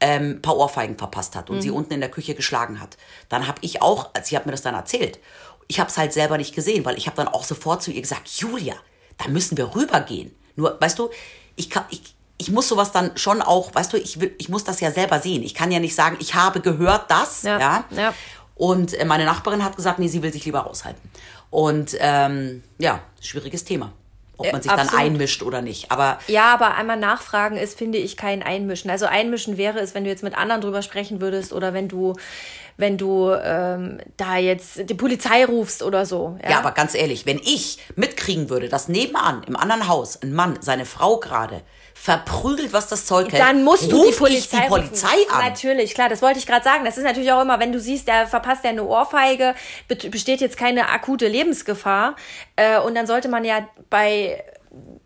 ähm, 0.00 0.30
ein 0.36 0.42
paar 0.42 0.56
Ohrfeigen 0.56 0.96
verpasst 0.96 1.34
hat 1.34 1.50
und 1.50 1.60
sie 1.62 1.70
unten 1.70 1.92
in 1.92 2.00
der 2.00 2.10
Küche 2.10 2.34
geschlagen 2.34 2.80
hat. 2.80 2.96
Dann 3.28 3.46
habe 3.48 3.58
ich 3.62 3.82
auch, 3.82 4.10
sie 4.22 4.36
hat 4.36 4.46
mir 4.46 4.52
das 4.52 4.62
dann 4.62 4.74
erzählt, 4.74 5.18
ich 5.66 5.80
habe 5.80 5.90
es 5.90 5.98
halt 5.98 6.12
selber 6.12 6.38
nicht 6.38 6.54
gesehen, 6.54 6.84
weil 6.84 6.96
ich 6.96 7.06
habe 7.06 7.16
dann 7.16 7.28
auch 7.28 7.44
sofort 7.44 7.82
zu 7.82 7.90
ihr 7.90 8.00
gesagt, 8.00 8.28
Julia, 8.28 8.74
da 9.18 9.28
müssen 9.28 9.56
wir 9.56 9.74
rübergehen. 9.74 10.34
Nur, 10.56 10.80
weißt 10.80 10.98
du, 10.98 11.10
ich 11.56 11.68
kann, 11.68 11.84
ich, 11.90 12.14
ich 12.38 12.50
muss 12.50 12.68
sowas 12.68 12.92
dann 12.92 13.16
schon 13.16 13.42
auch, 13.42 13.74
weißt 13.74 13.92
du, 13.92 13.96
ich 13.96 14.20
will, 14.20 14.34
ich 14.38 14.48
muss 14.48 14.64
das 14.64 14.80
ja 14.80 14.90
selber 14.92 15.20
sehen. 15.20 15.42
Ich 15.42 15.54
kann 15.54 15.70
ja 15.72 15.80
nicht 15.80 15.94
sagen, 15.94 16.16
ich 16.20 16.34
habe 16.34 16.60
gehört 16.60 17.10
das, 17.10 17.42
Ja, 17.42 17.58
ja. 17.58 17.84
ja. 17.94 18.14
Und 18.54 18.94
äh, 18.94 19.04
meine 19.04 19.24
Nachbarin 19.24 19.64
hat 19.64 19.76
gesagt, 19.76 19.98
nee, 19.98 20.08
sie 20.08 20.22
will 20.22 20.32
sich 20.32 20.44
lieber 20.44 20.60
raushalten. 20.60 21.00
Und 21.50 21.96
ähm, 22.00 22.62
ja, 22.78 23.00
schwieriges 23.20 23.64
Thema, 23.64 23.92
ob 24.38 24.46
Ja, 24.46 24.52
man 24.52 24.62
sich 24.62 24.70
dann 24.70 24.80
absolut. 24.80 25.04
einmischt 25.04 25.42
oder 25.42 25.60
nicht. 25.62 25.90
Aber 25.90 26.18
Ja, 26.28 26.54
aber 26.54 26.74
einmal 26.76 26.96
nachfragen 26.96 27.56
ist, 27.56 27.76
finde 27.76 27.98
ich, 27.98 28.16
kein 28.16 28.42
Einmischen. 28.42 28.90
Also 28.90 29.06
Einmischen 29.06 29.56
wäre 29.58 29.78
es, 29.80 29.94
wenn 29.94 30.04
du 30.04 30.10
jetzt 30.10 30.22
mit 30.22 30.36
anderen 30.36 30.62
drüber 30.62 30.82
sprechen 30.82 31.20
würdest 31.20 31.52
oder 31.52 31.74
wenn 31.74 31.88
du, 31.88 32.14
wenn 32.76 32.96
du 32.96 33.32
ähm, 33.32 34.00
da 34.16 34.36
jetzt 34.36 34.88
die 34.88 34.94
Polizei 34.94 35.44
rufst 35.44 35.82
oder 35.82 36.06
so. 36.06 36.38
Ja, 36.42 36.50
Ja, 36.52 36.58
aber 36.60 36.70
ganz 36.72 36.94
ehrlich, 36.94 37.26
wenn 37.26 37.38
ich 37.38 37.78
mitkriegen 37.96 38.48
würde, 38.48 38.68
dass 38.68 38.88
nebenan 38.88 39.42
im 39.46 39.56
anderen 39.56 39.88
Haus 39.88 40.22
ein 40.22 40.32
Mann 40.32 40.58
seine 40.60 40.86
Frau 40.86 41.18
gerade 41.18 41.62
verprügelt, 42.00 42.72
was 42.72 42.86
das 42.88 43.06
Zeug 43.06 43.32
hält, 43.32 43.42
dann 43.42 43.64
musst 43.64 43.90
du 43.90 44.04
die 44.04 44.12
Polizei, 44.16 44.60
die 44.62 44.68
Polizei 44.68 45.08
an. 45.30 45.44
Natürlich, 45.44 45.94
klar, 45.94 46.08
das 46.08 46.22
wollte 46.22 46.38
ich 46.38 46.46
gerade 46.46 46.64
sagen. 46.64 46.84
Das 46.84 46.96
ist 46.96 47.04
natürlich 47.04 47.32
auch 47.32 47.42
immer, 47.42 47.58
wenn 47.60 47.72
du 47.72 47.80
siehst, 47.80 48.06
der 48.08 48.26
verpasst 48.26 48.64
ja 48.64 48.70
eine 48.70 48.84
Ohrfeige, 48.84 49.54
be- 49.88 49.96
besteht 50.08 50.40
jetzt 50.40 50.56
keine 50.56 50.88
akute 50.88 51.26
Lebensgefahr. 51.26 52.14
Äh, 52.56 52.78
und 52.78 52.94
dann 52.94 53.06
sollte 53.06 53.28
man 53.28 53.44
ja 53.44 53.68
bei 53.90 54.42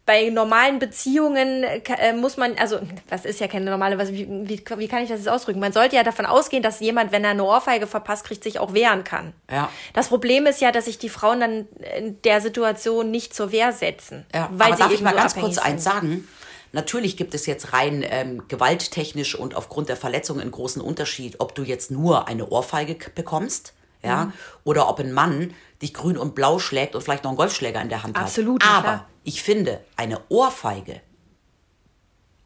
bei 0.04 0.28
normalen 0.30 0.80
Beziehungen 0.80 1.62
äh, 1.62 2.12
muss 2.12 2.36
man, 2.36 2.58
also 2.58 2.80
das 3.08 3.24
ist 3.24 3.38
ja 3.38 3.46
keine 3.46 3.70
normale, 3.70 3.96
was, 3.96 4.12
wie, 4.12 4.26
wie, 4.28 4.60
wie 4.76 4.88
kann 4.88 5.02
ich 5.04 5.08
das 5.08 5.20
jetzt 5.20 5.28
ausdrücken? 5.28 5.60
Man 5.60 5.72
sollte 5.72 5.94
ja 5.94 6.02
davon 6.02 6.26
ausgehen, 6.26 6.62
dass 6.62 6.80
jemand, 6.80 7.12
wenn 7.12 7.22
er 7.22 7.30
eine 7.30 7.44
Ohrfeige 7.44 7.86
verpasst 7.86 8.24
kriegt, 8.24 8.42
sich 8.42 8.58
auch 8.58 8.74
wehren 8.74 9.04
kann. 9.04 9.32
Ja. 9.50 9.70
Das 9.94 10.08
Problem 10.08 10.46
ist 10.46 10.60
ja, 10.60 10.72
dass 10.72 10.86
sich 10.86 10.98
die 10.98 11.08
Frauen 11.08 11.40
dann 11.40 11.68
in 11.96 12.20
der 12.22 12.40
Situation 12.40 13.12
nicht 13.12 13.34
zur 13.34 13.52
Wehr 13.52 13.72
setzen. 13.72 14.26
Ja, 14.34 14.50
weil 14.52 14.66
aber 14.68 14.76
sie 14.76 14.82
darf 14.82 14.90
eben 14.90 14.98
ich 14.98 15.04
mal 15.04 15.10
so 15.12 15.16
ganz 15.16 15.34
kurz 15.36 15.58
eins 15.58 15.84
sind. 15.84 15.92
sagen? 15.92 16.28
Natürlich 16.72 17.16
gibt 17.16 17.34
es 17.34 17.46
jetzt 17.46 17.72
rein 17.72 18.02
ähm, 18.06 18.48
gewalttechnisch 18.48 19.34
und 19.34 19.54
aufgrund 19.54 19.88
der 19.88 19.96
Verletzung 19.96 20.40
einen 20.40 20.50
großen 20.50 20.80
Unterschied, 20.80 21.38
ob 21.38 21.54
du 21.54 21.62
jetzt 21.62 21.90
nur 21.90 22.28
eine 22.28 22.48
Ohrfeige 22.48 22.96
bekommst, 23.14 23.74
ja, 24.02 24.24
Mhm. 24.26 24.32
oder 24.64 24.88
ob 24.88 24.98
ein 24.98 25.12
Mann 25.12 25.54
dich 25.80 25.92
grün 25.94 26.16
und 26.18 26.34
blau 26.34 26.58
schlägt 26.58 26.94
und 26.94 27.02
vielleicht 27.02 27.24
noch 27.24 27.30
einen 27.30 27.36
Golfschläger 27.36 27.80
in 27.80 27.88
der 27.88 28.02
Hand 28.02 28.16
Absolut, 28.16 28.62
hat. 28.64 28.70
na 28.70 28.78
Aber 28.78 28.82
klar. 28.98 29.08
ich 29.24 29.42
finde, 29.42 29.80
eine 29.96 30.20
Ohrfeige 30.28 31.00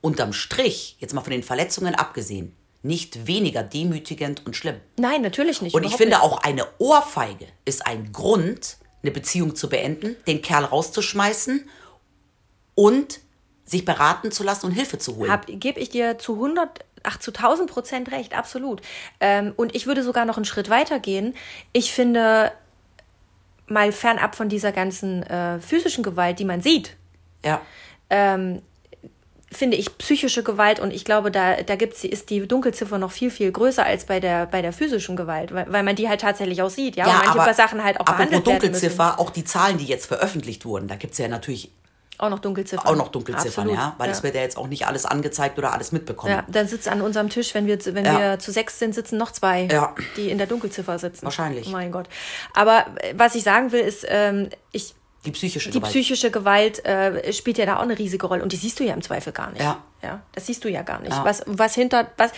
unterm 0.00 0.32
Strich, 0.32 0.96
jetzt 1.00 1.14
mal 1.14 1.20
von 1.22 1.30
den 1.32 1.42
Verletzungen 1.42 1.94
abgesehen, 1.94 2.54
nicht 2.82 3.26
weniger 3.26 3.62
demütigend 3.62 4.44
und 4.46 4.54
schlimm. 4.54 4.76
Nein, 4.98 5.22
natürlich 5.22 5.62
nicht. 5.62 5.74
Und 5.74 5.82
ich 5.84 5.96
finde 5.96 6.16
nicht. 6.16 6.22
auch 6.22 6.38
eine 6.42 6.66
Ohrfeige 6.78 7.46
ist 7.64 7.86
ein 7.86 8.12
Grund, 8.12 8.76
eine 9.02 9.10
Beziehung 9.10 9.56
zu 9.56 9.68
beenden, 9.68 10.16
den 10.26 10.42
Kerl 10.42 10.64
rauszuschmeißen 10.64 11.68
und 12.74 13.20
sich 13.66 13.84
beraten 13.84 14.30
zu 14.30 14.44
lassen 14.44 14.66
und 14.66 14.72
Hilfe 14.72 14.98
zu 14.98 15.16
holen. 15.16 15.38
Gebe 15.46 15.80
ich 15.80 15.90
dir 15.90 16.18
zu 16.18 16.34
100, 16.34 16.84
ach, 17.02 17.18
zu 17.18 17.32
1000 17.32 17.70
Prozent 17.70 18.12
recht, 18.12 18.36
absolut. 18.36 18.80
Ähm, 19.20 19.52
und 19.56 19.74
ich 19.74 19.86
würde 19.86 20.02
sogar 20.02 20.24
noch 20.24 20.36
einen 20.36 20.44
Schritt 20.44 20.70
weiter 20.70 21.00
gehen. 21.00 21.34
Ich 21.72 21.92
finde, 21.92 22.52
mal 23.66 23.92
fernab 23.92 24.36
von 24.36 24.48
dieser 24.48 24.72
ganzen 24.72 25.24
äh, 25.24 25.58
physischen 25.58 26.04
Gewalt, 26.04 26.38
die 26.38 26.44
man 26.44 26.62
sieht, 26.62 26.96
ja. 27.44 27.60
ähm, 28.08 28.62
finde 29.50 29.76
ich 29.76 29.96
psychische 29.98 30.42
Gewalt 30.42 30.80
und 30.80 30.92
ich 30.92 31.04
glaube, 31.04 31.30
da, 31.30 31.62
da 31.62 31.76
gibt's, 31.76 32.04
ist 32.04 32.30
die 32.30 32.46
Dunkelziffer 32.46 32.98
noch 32.98 33.10
viel, 33.10 33.30
viel 33.30 33.50
größer 33.50 33.84
als 33.84 34.04
bei 34.04 34.20
der, 34.20 34.46
bei 34.46 34.62
der 34.62 34.72
physischen 34.72 35.16
Gewalt, 35.16 35.52
weil, 35.52 35.72
weil 35.72 35.82
man 35.82 35.96
die 35.96 36.08
halt 36.08 36.20
tatsächlich 36.20 36.62
auch 36.62 36.70
sieht, 36.70 36.96
ja, 36.96 37.06
und 37.06 37.36
manche 37.36 37.54
Sachen 37.54 37.82
halt 37.82 37.96
auch 37.96 38.06
apropos 38.06 38.26
behandelt 38.26 38.46
werden 38.46 38.54
müssen. 38.54 38.72
Dunkelziffer, 38.72 39.18
auch 39.18 39.30
die 39.30 39.44
Zahlen, 39.44 39.78
die 39.78 39.86
jetzt 39.86 40.06
veröffentlicht 40.06 40.64
wurden, 40.64 40.88
da 40.88 40.96
gibt 40.96 41.12
es 41.12 41.18
ja 41.18 41.28
natürlich 41.28 41.70
Auch 42.18 42.30
noch 42.30 42.38
Dunkelziffern. 42.38 42.86
Auch 42.86 42.96
noch 42.96 43.08
Dunkelziffern, 43.08 43.64
Absolut, 43.68 43.74
ja. 43.78 43.94
Weil 43.98 44.06
ja. 44.08 44.12
es 44.12 44.22
wird 44.22 44.34
ja 44.34 44.40
jetzt 44.40 44.56
auch 44.56 44.68
nicht 44.68 44.86
alles 44.86 45.04
angezeigt 45.04 45.58
oder 45.58 45.72
alles 45.72 45.92
mitbekommen. 45.92 46.32
Ja, 46.32 46.44
dann 46.48 46.66
sitzt 46.66 46.88
an 46.88 47.02
unserem 47.02 47.28
Tisch, 47.28 47.54
wenn 47.54 47.66
wir, 47.66 47.78
wenn 47.84 48.04
Ja. 48.04 48.18
wir 48.18 48.38
zu 48.38 48.52
sechs 48.52 48.78
sind, 48.78 48.94
sitzen 48.94 49.18
noch 49.18 49.32
zwei, 49.32 49.68
Ja. 49.70 49.94
die 50.16 50.30
in 50.30 50.38
der 50.38 50.46
Dunkelziffer 50.46 50.98
sitzen. 50.98 51.24
Wahrscheinlich. 51.24 51.66
Oh 51.68 51.70
mein 51.70 51.92
Gott. 51.92 52.08
Aber 52.54 52.86
äh, 53.02 53.14
was 53.16 53.34
ich 53.34 53.42
sagen 53.42 53.72
will, 53.72 53.80
ist, 53.80 54.06
ähm, 54.08 54.48
ich, 54.72 54.94
Die 55.24 55.30
psychische 55.32 55.70
die 55.70 55.78
Gewalt. 55.78 55.92
psychische 55.92 56.30
Gewalt 56.30 56.84
äh, 56.84 57.32
spielt 57.32 57.58
ja 57.58 57.66
da 57.66 57.76
auch 57.76 57.82
eine 57.82 57.98
riesige 57.98 58.26
Rolle 58.26 58.42
und 58.42 58.52
die 58.52 58.56
siehst 58.56 58.78
du 58.80 58.84
ja 58.84 58.94
im 58.94 59.02
Zweifel 59.02 59.32
gar 59.32 59.50
nicht. 59.50 59.62
Ja. 59.62 59.82
ja 60.02 60.20
das 60.32 60.46
siehst 60.46 60.64
du 60.64 60.68
ja 60.70 60.82
gar 60.82 61.00
nicht. 61.00 61.12
Ja. 61.12 61.24
Was, 61.24 61.42
was 61.46 61.74
hinter, 61.74 62.06
was 62.16 62.30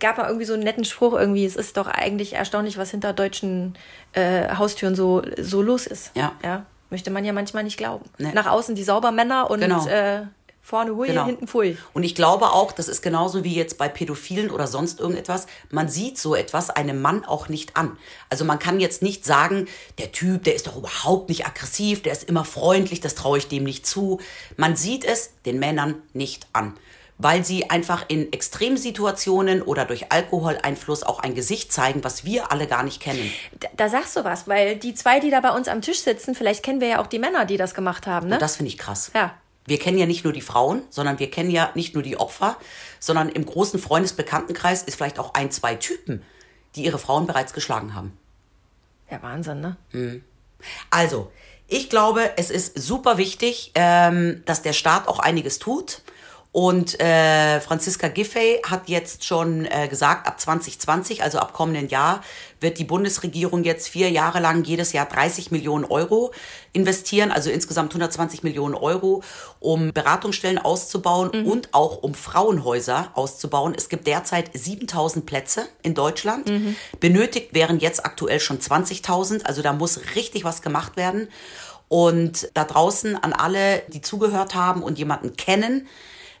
gab 0.00 0.18
mal 0.18 0.26
irgendwie 0.26 0.44
so 0.46 0.54
einen 0.54 0.64
netten 0.64 0.84
Spruch 0.84 1.14
irgendwie, 1.14 1.44
es 1.46 1.56
ist 1.56 1.76
doch 1.76 1.86
eigentlich 1.86 2.32
erstaunlich, 2.34 2.76
was 2.76 2.90
hinter 2.90 3.12
deutschen 3.12 3.76
äh, 4.12 4.48
Haustüren 4.56 4.94
so, 4.94 5.22
so 5.40 5.62
los 5.62 5.86
ist. 5.86 6.10
Ja. 6.14 6.32
ja. 6.42 6.66
Möchte 6.94 7.10
man 7.10 7.24
ja 7.24 7.32
manchmal 7.32 7.64
nicht 7.64 7.76
glauben. 7.76 8.04
Nee. 8.18 8.30
Nach 8.34 8.46
außen 8.46 8.76
die 8.76 8.84
Saubermänner 8.84 9.50
und 9.50 9.58
Genau. 9.58 9.84
äh, 9.88 10.20
vorne 10.62 10.94
hui, 10.94 11.08
Genau. 11.08 11.26
hinten 11.26 11.48
pfui. 11.48 11.76
Und 11.92 12.04
ich 12.04 12.14
glaube 12.14 12.52
auch, 12.52 12.70
das 12.70 12.86
ist 12.86 13.02
genauso 13.02 13.42
wie 13.42 13.52
jetzt 13.52 13.78
bei 13.78 13.88
Pädophilen 13.88 14.48
oder 14.48 14.68
sonst 14.68 15.00
irgendetwas. 15.00 15.48
Man 15.72 15.88
sieht 15.88 16.18
so 16.18 16.36
etwas 16.36 16.70
einem 16.70 17.02
Mann 17.02 17.24
auch 17.24 17.48
nicht 17.48 17.76
an. 17.76 17.96
Also 18.30 18.44
man 18.44 18.60
kann 18.60 18.78
jetzt 18.78 19.02
nicht 19.02 19.24
sagen, 19.24 19.66
der 19.98 20.12
Typ, 20.12 20.44
der 20.44 20.54
ist 20.54 20.68
doch 20.68 20.76
überhaupt 20.76 21.30
nicht 21.30 21.44
aggressiv, 21.46 22.00
der 22.04 22.12
ist 22.12 22.28
immer 22.28 22.44
freundlich, 22.44 23.00
das 23.00 23.16
traue 23.16 23.38
ich 23.38 23.48
dem 23.48 23.64
nicht 23.64 23.84
zu. 23.88 24.20
Man 24.56 24.76
sieht 24.76 25.04
es 25.04 25.32
den 25.46 25.58
Männern 25.58 25.96
nicht 26.12 26.46
an. 26.52 26.74
Weil 27.16 27.44
sie 27.44 27.70
einfach 27.70 28.04
in 28.08 28.32
Extremsituationen 28.32 29.62
oder 29.62 29.84
durch 29.84 30.10
Alkoholeinfluss 30.10 31.04
auch 31.04 31.20
ein 31.20 31.34
Gesicht 31.34 31.72
zeigen, 31.72 32.02
was 32.02 32.24
wir 32.24 32.50
alle 32.50 32.66
gar 32.66 32.82
nicht 32.82 33.00
kennen. 33.00 33.32
Da, 33.60 33.68
da 33.76 33.88
sagst 33.88 34.16
du 34.16 34.24
was, 34.24 34.48
weil 34.48 34.76
die 34.76 34.94
zwei, 34.94 35.20
die 35.20 35.30
da 35.30 35.40
bei 35.40 35.50
uns 35.50 35.68
am 35.68 35.80
Tisch 35.80 36.00
sitzen, 36.00 36.34
vielleicht 36.34 36.64
kennen 36.64 36.80
wir 36.80 36.88
ja 36.88 37.02
auch 37.02 37.06
die 37.06 37.20
Männer, 37.20 37.44
die 37.44 37.56
das 37.56 37.74
gemacht 37.74 38.08
haben, 38.08 38.28
ne? 38.28 38.38
Das 38.38 38.56
finde 38.56 38.70
ich 38.70 38.78
krass. 38.78 39.12
Ja. 39.14 39.34
Wir 39.66 39.78
kennen 39.78 39.96
ja 39.96 40.06
nicht 40.06 40.24
nur 40.24 40.32
die 40.32 40.42
Frauen, 40.42 40.82
sondern 40.90 41.18
wir 41.18 41.30
kennen 41.30 41.50
ja 41.50 41.70
nicht 41.74 41.94
nur 41.94 42.02
die 42.02 42.18
Opfer, 42.18 42.56
sondern 43.00 43.28
im 43.28 43.46
großen 43.46 43.78
Freundesbekanntenkreis 43.78 44.82
ist 44.82 44.96
vielleicht 44.96 45.18
auch 45.18 45.34
ein, 45.34 45.50
zwei 45.50 45.74
Typen, 45.76 46.22
die 46.74 46.84
ihre 46.84 46.98
Frauen 46.98 47.26
bereits 47.26 47.52
geschlagen 47.52 47.94
haben. 47.94 48.18
Ja, 49.10 49.22
Wahnsinn, 49.22 49.60
ne? 49.60 49.76
Also, 50.90 51.30
ich 51.66 51.88
glaube, 51.88 52.32
es 52.36 52.50
ist 52.50 52.78
super 52.78 53.16
wichtig, 53.16 53.72
ähm, 53.74 54.42
dass 54.44 54.62
der 54.62 54.72
Staat 54.72 55.08
auch 55.08 55.18
einiges 55.18 55.58
tut. 55.58 56.02
Und 56.54 57.00
äh, 57.00 57.60
Franziska 57.60 58.06
Giffey 58.06 58.60
hat 58.64 58.88
jetzt 58.88 59.24
schon 59.24 59.64
äh, 59.64 59.88
gesagt, 59.88 60.28
ab 60.28 60.38
2020, 60.38 61.24
also 61.24 61.40
ab 61.40 61.52
kommenden 61.52 61.88
Jahr, 61.88 62.22
wird 62.60 62.78
die 62.78 62.84
Bundesregierung 62.84 63.64
jetzt 63.64 63.88
vier 63.88 64.08
Jahre 64.08 64.38
lang 64.38 64.62
jedes 64.62 64.92
Jahr 64.92 65.06
30 65.06 65.50
Millionen 65.50 65.84
Euro 65.84 66.32
investieren, 66.72 67.32
also 67.32 67.50
insgesamt 67.50 67.90
120 67.90 68.44
Millionen 68.44 68.76
Euro, 68.76 69.24
um 69.58 69.92
Beratungsstellen 69.92 70.58
auszubauen 70.58 71.44
und 71.44 71.70
auch 71.72 72.04
um 72.04 72.14
Frauenhäuser 72.14 73.10
auszubauen. 73.14 73.74
Es 73.76 73.88
gibt 73.88 74.06
derzeit 74.06 74.50
7000 74.54 75.26
Plätze 75.26 75.66
in 75.82 75.94
Deutschland. 75.94 76.48
Benötigt 77.00 77.52
wären 77.52 77.80
jetzt 77.80 78.06
aktuell 78.06 78.38
schon 78.38 78.60
20.000, 78.60 79.44
also 79.44 79.60
da 79.60 79.72
muss 79.72 80.14
richtig 80.14 80.44
was 80.44 80.62
gemacht 80.62 80.96
werden. 80.96 81.26
Und 81.88 82.48
da 82.54 82.62
draußen 82.62 83.16
an 83.16 83.32
alle, 83.32 83.82
die 83.88 84.02
zugehört 84.02 84.54
haben 84.54 84.84
und 84.84 85.00
jemanden 85.00 85.36
kennen, 85.36 85.88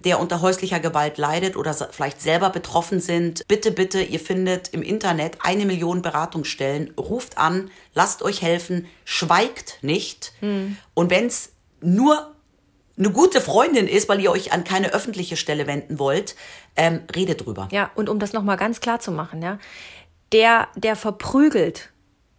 der 0.04 0.20
unter 0.20 0.40
häuslicher 0.40 0.80
Gewalt 0.80 1.18
leidet 1.18 1.56
oder 1.56 1.74
vielleicht 1.74 2.20
selber 2.20 2.50
betroffen 2.50 3.00
sind, 3.00 3.46
bitte, 3.48 3.70
bitte, 3.70 4.02
ihr 4.02 4.20
findet 4.20 4.68
im 4.68 4.82
Internet 4.82 5.38
eine 5.40 5.64
Million 5.64 6.02
Beratungsstellen, 6.02 6.92
ruft 6.98 7.38
an, 7.38 7.70
lasst 7.94 8.22
euch 8.22 8.42
helfen, 8.42 8.86
schweigt 9.04 9.78
nicht. 9.82 10.32
Und 10.94 11.10
wenn 11.10 11.26
es 11.26 11.52
nur 11.80 12.34
eine 12.96 13.10
gute 13.10 13.40
Freundin 13.40 13.88
ist, 13.88 14.08
weil 14.08 14.20
ihr 14.20 14.30
euch 14.30 14.52
an 14.52 14.64
keine 14.64 14.92
öffentliche 14.92 15.36
Stelle 15.36 15.66
wenden 15.66 15.98
wollt, 15.98 16.36
ähm, 16.76 17.02
redet 17.14 17.44
drüber. 17.44 17.68
Ja, 17.72 17.90
und 17.94 18.08
um 18.08 18.18
das 18.18 18.32
nochmal 18.32 18.56
ganz 18.56 18.80
klar 18.80 19.00
zu 19.00 19.10
machen, 19.10 19.42
ja, 19.42 19.58
der, 20.32 20.68
der 20.76 20.96
verprügelt, 20.96 21.90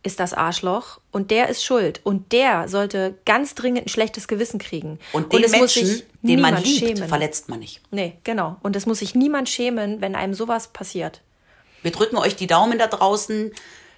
ist 0.05 0.19
das 0.19 0.33
Arschloch 0.33 0.99
und 1.11 1.31
der 1.31 1.49
ist 1.49 1.65
schuld 1.65 1.99
und 2.03 2.31
der 2.31 2.67
sollte 2.67 3.15
ganz 3.25 3.55
dringend 3.55 3.87
ein 3.87 3.89
schlechtes 3.89 4.27
Gewissen 4.27 4.59
kriegen. 4.59 4.99
Und 5.13 5.33
den 5.33 5.43
es 5.43 5.51
muss 5.51 5.59
Menschen, 5.59 5.85
sich 5.87 6.05
den 6.21 6.41
man 6.41 6.53
niemand 6.53 6.65
liebt, 6.65 6.97
schämen. 6.97 7.09
verletzt 7.09 7.49
man 7.49 7.59
nicht. 7.59 7.81
Nee, 7.91 8.17
genau. 8.23 8.57
Und 8.61 8.75
es 8.75 8.85
muss 8.85 8.99
sich 8.99 9.15
niemand 9.15 9.49
schämen, 9.49 10.01
wenn 10.01 10.15
einem 10.15 10.33
sowas 10.33 10.67
passiert. 10.67 11.21
Wir 11.81 11.91
drücken 11.91 12.17
euch 12.17 12.35
die 12.35 12.47
Daumen 12.47 12.77
da 12.77 12.87
draußen. 12.87 13.51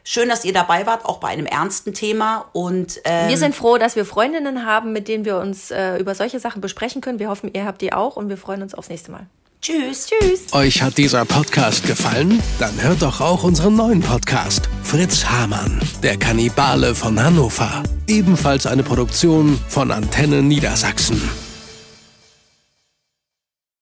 Schön, 0.03 0.29
dass 0.29 0.45
ihr 0.45 0.53
dabei 0.53 0.85
wart, 0.85 1.03
auch 1.03 1.19
bei 1.19 1.27
einem 1.27 1.45
ernsten 1.45 1.93
Thema. 1.93 2.45
Und 2.53 3.01
ähm, 3.03 3.27
Wir 3.27 3.37
sind 3.37 3.53
froh, 3.53 3.77
dass 3.77 3.97
wir 3.97 4.05
Freundinnen 4.05 4.65
haben, 4.65 4.93
mit 4.93 5.09
denen 5.09 5.25
wir 5.25 5.37
uns 5.37 5.71
äh, 5.71 5.97
über 5.97 6.15
solche 6.15 6.39
Sachen 6.39 6.61
besprechen 6.61 7.01
können. 7.01 7.19
Wir 7.19 7.29
hoffen, 7.29 7.51
ihr 7.53 7.65
habt 7.65 7.81
die 7.81 7.91
auch 7.91 8.15
und 8.15 8.29
wir 8.29 8.37
freuen 8.37 8.61
uns 8.61 8.73
aufs 8.73 8.87
nächste 8.89 9.11
Mal. 9.11 9.27
Tschüss. 9.61 10.07
Tschüss. 10.07 10.53
Euch 10.53 10.81
hat 10.81 10.97
dieser 10.97 11.25
Podcast 11.25 11.85
gefallen? 11.85 12.41
Dann 12.59 12.81
hört 12.81 13.01
doch 13.01 13.21
auch 13.21 13.43
unseren 13.43 13.75
neuen 13.75 14.01
Podcast. 14.01 14.69
Fritz 14.83 15.25
Hamann, 15.25 15.81
der 16.03 16.17
Kannibale 16.17 16.95
von 16.95 17.21
Hannover. 17.21 17.83
Ebenfalls 18.07 18.65
eine 18.65 18.83
Produktion 18.83 19.59
von 19.67 19.91
Antenne 19.91 20.41
Niedersachsen. 20.41 21.21